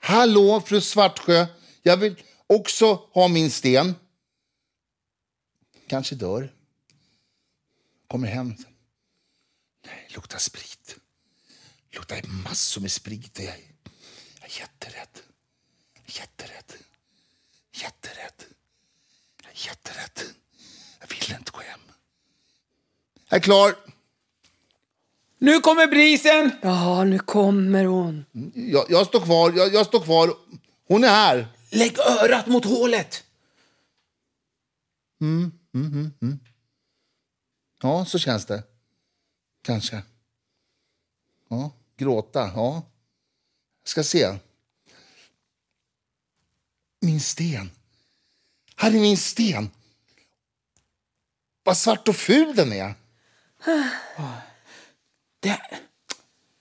Hallå, 0.01 0.61
fru 0.65 0.81
Svartsjö. 0.81 1.45
Jag 1.81 1.97
vill 1.97 2.15
också 2.47 2.99
ha 3.13 3.27
min 3.27 3.51
sten. 3.51 3.95
Kanske 5.87 6.15
dör. 6.15 6.51
Kommer 8.07 8.27
hem. 8.27 8.55
Nej, 9.85 10.07
luktar 10.15 10.37
sprit. 10.37 10.82
Luktar 11.93 12.21
massor 12.43 12.81
med 12.81 12.91
sprit. 12.91 13.39
Jag 13.39 13.47
är, 13.47 13.59
jag 14.41 14.49
är 14.49 14.59
jätterädd. 14.59 15.19
Jätterädd. 16.05 16.73
Jätterädd. 17.71 18.43
Jag 19.43 19.51
är 19.51 19.67
jätterädd. 19.67 20.19
Jag 20.99 21.07
vill 21.07 21.37
inte 21.37 21.51
gå 21.51 21.59
hem. 21.59 21.79
Jag 23.29 23.37
är 23.37 23.41
klar. 23.41 23.75
Nu 25.37 25.59
kommer 25.59 25.87
brisen. 25.87 26.51
Ja, 26.61 27.03
nu 27.03 27.19
kommer 27.19 27.85
hon. 27.85 28.25
Jag, 28.53 28.85
jag 28.89 29.07
står 29.07 29.21
kvar. 29.21 29.53
Jag, 29.55 29.73
jag 29.73 29.85
står 29.85 29.99
kvar. 29.99 30.33
Hon 30.87 31.03
är 31.03 31.07
här. 31.09 31.47
Lägg 31.69 31.99
örat 31.99 32.47
mot 32.47 32.65
hålet. 32.65 33.23
Ja, 37.81 38.05
så 38.05 38.19
känns 38.19 38.45
det. 38.45 38.63
Kanske. 39.61 40.03
Ja, 41.49 41.71
gråta. 42.03 42.51
Ja. 42.55 42.81
Ska 43.85 44.03
se. 44.03 44.35
Min 47.01 47.19
sten. 47.19 47.71
Här 48.75 48.89
är 48.89 48.99
min 48.99 49.17
sten. 49.17 49.69
Vad 51.63 51.77
svart 51.77 52.07
och 52.07 52.15
ful 52.15 52.55
den 52.55 52.73
är. 52.73 52.93
Det, 55.39 55.61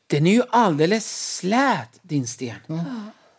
den 0.06 0.26
är 0.26 0.32
ju 0.32 0.42
alldeles 0.50 1.36
slät, 1.36 1.98
din 2.02 2.26
sten. 2.26 2.56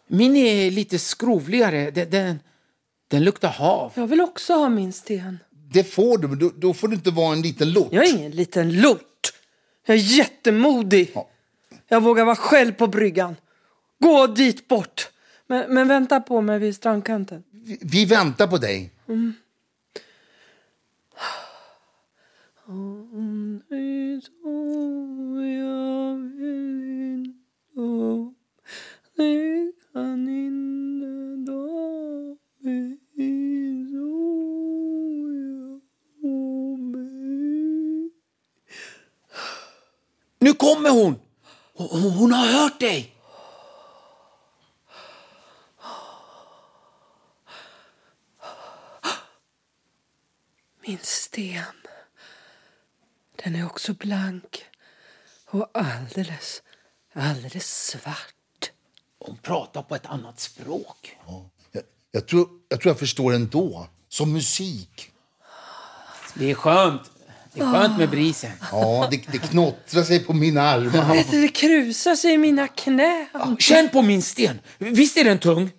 Min 0.08 0.36
är 0.36 0.72
lite 0.72 1.00
skrovligare. 1.00 1.92
Den, 1.92 2.10
den, 2.10 2.40
den 3.08 3.24
luktar 3.24 3.50
hav. 3.50 3.92
Jag 3.96 4.08
vill 4.08 4.22
också 4.22 4.54
ha 4.54 4.70
min 4.70 4.94
sten. 4.94 5.40
Det 5.50 5.84
får 5.84 6.18
du, 6.18 6.28
men 6.28 6.40
då, 6.40 6.52
då 6.56 6.74
får 6.74 6.88
du 6.88 6.96
inte 6.96 7.12
vara 7.12 7.34
en 7.34 7.42
liten 7.42 7.72
lort. 7.72 7.88
Jag 7.92 8.06
är 8.06 8.18
ingen 8.18 8.32
liten 8.32 8.82
lort. 8.82 9.34
Jag 9.86 9.98
är 9.98 10.02
jättemodig. 10.02 11.12
Ja. 11.16 11.30
Jag 11.88 12.04
vågar 12.04 12.26
vara 12.26 12.36
själv 12.36 12.72
på 12.72 12.88
bryggan. 12.88 13.36
Gå 14.00 14.28
dit 14.28 14.68
bort. 14.68 15.10
Men, 15.48 15.74
men 15.74 15.88
vänta 15.88 16.20
på 16.20 16.42
mig 16.42 16.60
vid 16.60 16.76
strandkanten. 16.76 17.44
Vi, 17.52 17.80
vi 17.82 18.06
väntar 18.06 18.48
på 18.48 18.58
dig. 18.58 18.92
Nu 40.40 40.54
kommer 40.54 40.90
hon! 40.90 41.16
Hon, 41.74 42.12
hon 42.12 42.32
har 42.32 42.46
hört 42.48 42.80
dig! 42.80 43.16
Min 50.88 51.00
sten. 51.02 51.64
Den 53.36 53.56
är 53.56 53.66
också 53.66 53.94
blank. 53.94 54.66
Och 55.50 55.70
alldeles, 55.74 56.62
alldeles 57.14 57.88
svart. 57.88 58.72
Hon 59.20 59.38
pratar 59.38 59.84
på 59.84 59.96
ett 59.96 60.06
annat 60.06 60.40
språk. 60.40 61.18
Jag, 61.72 61.84
jag, 62.12 62.28
tror, 62.28 62.50
jag 62.70 62.82
tror 62.82 62.90
jag 62.90 63.00
förstår 63.00 63.34
ändå. 63.34 63.88
Som 64.10 64.34
musik. 64.34 65.12
Det 66.34 66.52
är 66.52 66.56
skönt. 66.56 67.12
Det 67.54 67.62
är 67.62 67.72
skönt 67.72 67.98
med 67.98 68.10
brisen. 68.10 68.52
Ja, 68.72 69.08
det, 69.12 69.22
det 69.32 69.38
knottrar 69.38 70.04
sig 70.04 70.20
på 70.20 70.34
mina 70.34 70.62
armar. 70.62 71.32
Det 71.42 71.48
krusar 71.48 72.16
sig 72.16 72.34
i 72.34 72.38
mina 72.38 72.68
knän. 72.68 73.26
Känn 73.60 73.90
på 73.90 74.02
min 74.02 74.22
sten. 74.22 74.60
Visst 74.78 75.18
är 75.18 75.24
den 75.24 75.40
tung? 75.40 75.70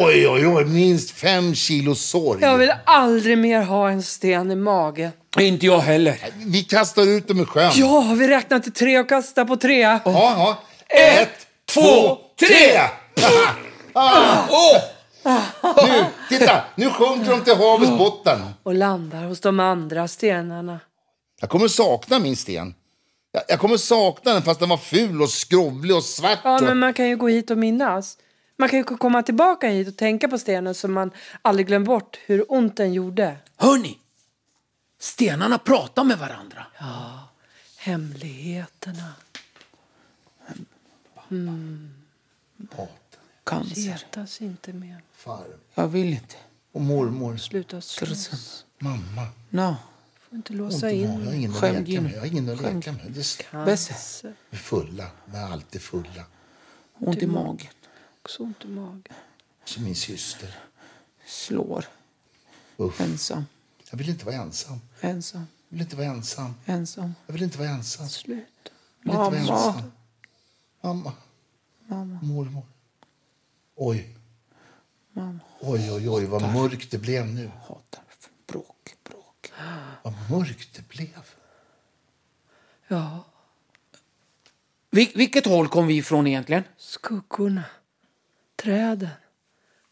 Oj, 0.00 0.28
oj, 0.28 0.46
oj. 0.46 0.64
Minst 0.64 1.10
fem 1.10 1.54
kilo 1.54 1.94
sorg. 1.94 2.42
Jag 2.42 2.58
vill 2.58 2.72
aldrig 2.84 3.38
mer 3.38 3.62
ha 3.62 3.90
en 3.90 4.02
sten 4.02 4.50
i 4.50 4.56
magen. 4.56 5.10
Inte 5.38 5.66
jag 5.66 5.78
heller. 5.78 6.16
Vi 6.46 6.62
kastar 6.62 7.02
ut 7.08 7.28
dem 7.28 7.40
i 7.40 7.44
sjön. 7.44 7.72
Ja, 7.74 8.14
vi 8.18 8.28
räknar 8.28 8.58
till 8.58 8.72
tre 8.72 8.98
och 8.98 9.08
kastar 9.08 9.44
på 9.44 9.56
tre. 9.56 9.80
Ja, 9.80 10.00
ja. 10.04 10.58
Ett, 11.20 11.46
två, 11.74 12.18
tre! 12.40 12.80
Åh! 13.94 14.76
Nu, 15.86 16.04
titta! 16.28 16.64
Nu 16.74 16.90
sjunker 16.90 17.30
de 17.30 17.40
till 17.40 17.56
havets 17.56 17.90
botten. 17.98 18.38
Och 18.62 18.74
landar 18.74 19.24
hos 19.24 19.40
de 19.40 19.60
andra 19.60 20.08
stenarna. 20.08 20.80
Jag 21.40 21.50
kommer 21.50 21.68
sakna 21.68 22.18
min 22.18 22.36
sten. 22.36 22.74
Jag, 23.32 23.42
jag 23.48 23.60
kommer 23.60 23.76
sakna 23.76 24.32
den 24.32 24.42
fast 24.42 24.60
den 24.60 24.68
var 24.68 24.76
ful 24.76 25.22
och 25.22 25.30
skrovlig 25.30 25.96
och 25.96 26.04
svart. 26.04 26.38
Ja, 26.44 26.56
och... 26.56 26.62
men 26.62 26.78
man 26.78 26.94
kan 26.94 27.08
ju 27.08 27.16
gå 27.16 27.28
hit 27.28 27.50
och 27.50 27.58
minnas. 27.58 28.18
Man 28.56 28.68
kan 28.68 28.78
ju 28.78 28.84
komma 28.84 29.22
tillbaka 29.22 29.68
hit 29.68 29.88
och 29.88 29.96
tänka 29.96 30.28
på 30.28 30.38
stenen 30.38 30.74
så 30.74 30.88
man 30.88 31.10
aldrig 31.42 31.66
glömmer 31.66 31.86
bort 31.86 32.18
hur 32.26 32.52
ont 32.52 32.76
den 32.76 32.92
gjorde. 32.92 33.36
Hörni! 33.56 33.98
Stenarna 35.00 35.58
pratar 35.58 36.04
med 36.04 36.18
varandra. 36.18 36.66
Hemligheterna. 37.76 39.12
Cancer. 43.44 43.82
Letas 43.82 44.40
inte 44.40 44.72
mer. 44.72 45.02
Farm 45.12 45.42
Jag 45.74 45.88
vill 45.88 46.08
inte. 46.08 46.34
och 46.72 46.80
mormor. 46.80 47.36
Sluta 47.36 47.80
slåss. 47.80 48.64
Mamma. 48.78 49.26
No. 49.50 49.76
Får 50.28 50.36
inte 50.36 50.52
låsa 50.52 50.86
Jag 50.92 50.94
in 50.96 51.10
har 51.10 51.18
mig. 51.18 51.36
ingen 51.36 51.54
att 51.54 51.62
leka 51.62 52.00
med. 52.00 52.12
Jag 52.12 52.18
har 52.20 52.26
ingen 52.26 52.48
att 52.48 52.60
leka 52.62 52.92
med. 52.92 53.12
Det 53.12 53.20
är 54.50 54.56
fulla. 54.56 55.10
Vi 55.24 55.36
är 55.36 55.52
alltid 55.52 55.80
fulla. 55.82 56.24
Ont 56.98 57.22
i 57.22 57.26
magen. 57.26 57.66
Också 58.22 58.42
ont 58.42 58.64
i 58.64 58.68
magen. 58.68 59.02
Som 59.64 59.84
min 59.84 59.94
syster. 59.94 60.54
Slår. 61.26 61.84
Uff. 62.76 63.00
Ensam. 63.00 63.44
Jag 63.90 63.98
vill 63.98 64.08
inte 64.08 64.24
vara 64.24 64.36
ensam. 64.36 64.80
Ensam. 65.00 65.46
Jag 65.68 65.76
vill 65.76 65.82
inte 65.82 65.96
vara 65.96 66.06
ensam. 66.06 66.54
Ensam. 66.66 67.14
Jag 67.26 67.32
vill 67.32 67.42
inte 67.42 67.58
vara 67.58 67.68
ensam. 67.68 68.08
Jag 69.02 69.14
vara 69.14 69.30
Mamma. 69.30 69.36
ensam. 69.36 69.92
Mamma. 70.80 71.12
Mamma. 71.86 72.18
Mormor. 72.22 72.66
Oj. 73.74 74.16
Mamma. 75.12 75.38
Oj, 75.60 75.92
oj, 75.92 76.08
oj, 76.10 76.24
vad 76.24 76.42
mörkt 76.42 76.90
det 76.90 76.98
blev 76.98 77.26
nu. 77.26 77.50
Hatar 77.68 78.02
bråk. 78.46 78.96
Bråk. 79.04 79.52
Vad 80.30 80.38
mörkt 80.40 80.68
det 80.76 80.88
blev. 80.88 81.08
Ja, 82.88 83.24
Vil- 84.90 85.12
vilket 85.14 85.46
håll 85.46 85.68
kom 85.68 85.86
vi 85.86 85.96
ifrån 85.96 86.26
egentligen? 86.26 86.62
skuggorna. 86.78 87.62
Träden. 88.62 89.08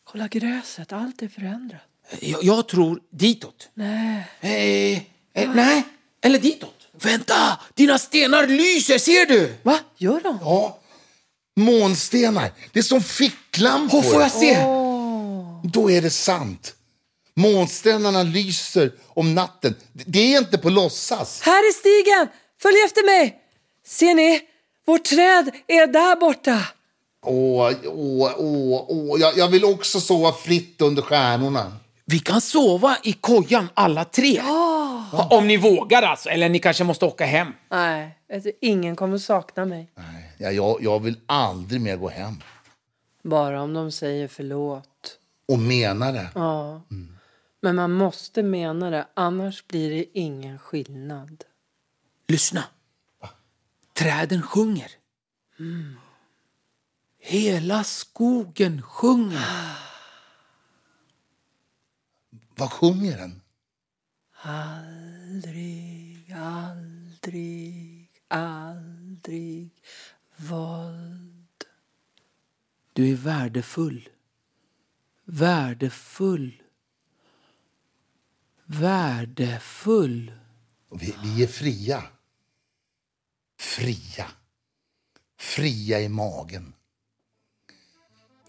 Kolla 0.05 0.29
gräset. 0.29 0.93
Allt 0.93 1.23
är 1.23 1.29
förändrat. 1.29 1.81
Jag, 2.21 2.45
jag 2.45 2.69
tror 2.69 3.01
ditåt. 3.11 3.69
Nej. 3.75 4.29
Eh, 4.41 5.43
eh, 5.43 5.51
nej, 5.55 5.83
eller 6.21 6.39
ditåt. 6.39 6.89
Vänta! 6.93 7.61
Dina 7.75 7.99
stenar 7.99 8.47
lyser, 8.47 8.99
ser 8.99 9.27
du? 9.27 9.57
Va? 9.63 9.79
Gör 9.97 10.21
de? 10.21 10.39
Ja, 10.41 10.79
månstenar. 11.57 12.53
Det 12.73 12.79
är 12.79 12.83
som 12.83 13.03
ficklampor. 13.03 13.99
Åh, 13.99 14.03
får 14.13 14.23
jag 14.23 14.31
se? 14.31 14.55
Då 15.73 15.91
är 15.91 16.03
det 16.03 16.11
sant. 16.11 16.76
Månstenarna 17.37 18.23
lyser 18.23 18.93
om 19.09 19.35
natten. 19.35 19.75
Det 19.93 20.35
är 20.35 20.39
inte 20.39 20.59
på 20.59 20.71
låtsas. 20.71 21.41
Här 21.43 21.59
är 21.59 21.73
stigen! 21.73 22.29
Följ 22.63 22.77
efter 22.85 23.07
mig! 23.07 23.37
Ser 23.87 24.15
ni? 24.15 24.41
Vårt 24.87 25.05
träd 25.05 25.51
är 25.67 25.87
där 25.87 26.17
borta. 26.17 26.63
Åh, 27.23 27.73
åh, 27.85 28.33
åh, 28.37 28.85
åh. 28.89 29.21
Jag, 29.21 29.37
jag 29.39 29.49
vill 29.49 29.65
också 29.65 30.01
sova 30.01 30.33
fritt 30.33 30.81
under 30.83 31.03
stjärnorna. 31.03 31.77
Vi 32.05 32.19
kan 32.19 32.41
sova 32.41 32.97
i 33.03 33.13
kojan 33.13 33.69
alla 33.75 34.05
tre. 34.05 34.43
Om 35.31 35.47
ni 35.47 35.57
vågar 35.57 36.03
alltså, 36.03 36.29
eller 36.29 36.49
ni 36.49 36.59
kanske 36.59 36.85
måste 36.85 37.05
åka 37.05 37.27
hem. 37.27 37.53
Nej, 37.71 38.19
vet 38.29 38.45
du, 38.45 38.53
ingen 38.61 38.97
kommer 38.97 39.19
sakna 39.19 39.65
mig. 39.65 39.91
Nej, 39.95 40.33
jag, 40.39 40.55
jag, 40.55 40.79
jag 40.81 41.03
vill 41.03 41.17
aldrig 41.27 41.81
mer 41.81 41.97
gå 41.97 42.09
hem. 42.09 42.43
Bara 43.23 43.63
om 43.63 43.75
de 43.75 43.93
säger 43.93 44.29
förlåt. 44.29 45.19
Och 45.49 45.59
menar 45.59 46.13
det. 46.13 46.29
Ja. 46.35 46.83
Men 47.67 47.77
man 47.77 47.93
måste 47.93 48.43
mena 48.43 48.91
det, 48.91 49.07
annars 49.15 49.67
blir 49.67 49.91
det 49.91 50.19
ingen 50.19 50.59
skillnad. 50.59 51.45
Lyssna. 52.29 52.65
Träden 53.93 54.43
sjunger. 54.43 54.91
Mm. 55.59 55.97
Hela 57.19 57.85
skogen 57.85 58.83
sjunger. 58.83 59.79
Vad 62.57 62.73
sjunger 62.73 63.19
den? 63.19 63.43
Aldrig, 64.43 66.33
aldrig, 66.33 68.11
aldrig 68.29 69.71
våld. 70.37 71.65
Du 72.93 73.13
är 73.13 73.17
värdefull. 73.17 74.09
Värdefull. 75.25 76.63
Värdefull. 78.67 80.33
Vi, 80.91 81.15
vi 81.23 81.43
är 81.43 81.47
fria. 81.47 82.03
Fria. 83.59 84.27
Fria 85.39 86.01
i 86.01 86.09
magen. 86.09 86.73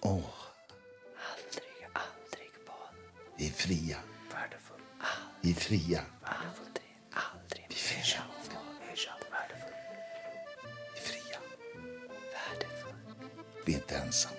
Åh, 0.01 0.11
Aldrig, 0.13 1.87
aldrig 1.93 2.51
våld. 2.67 3.11
vi 3.37 3.47
är 3.47 3.51
fria. 3.51 3.97
Värdefull. 4.33 4.81
Vi 5.41 5.51
är 5.51 5.55
fria. 5.55 6.01
Aldrig, 6.23 6.99
aldrig 7.11 7.65
Vi 7.69 7.75
är 7.75 7.79
fria. 7.79 8.23
Värdefull. 9.31 9.73
Vi 10.93 10.99
är 10.99 11.03
fria. 11.03 11.39
värdefull. 12.33 12.95
Vi 13.65 13.73
är 13.73 13.77
inte 13.77 13.97
ensamma. 13.97 14.37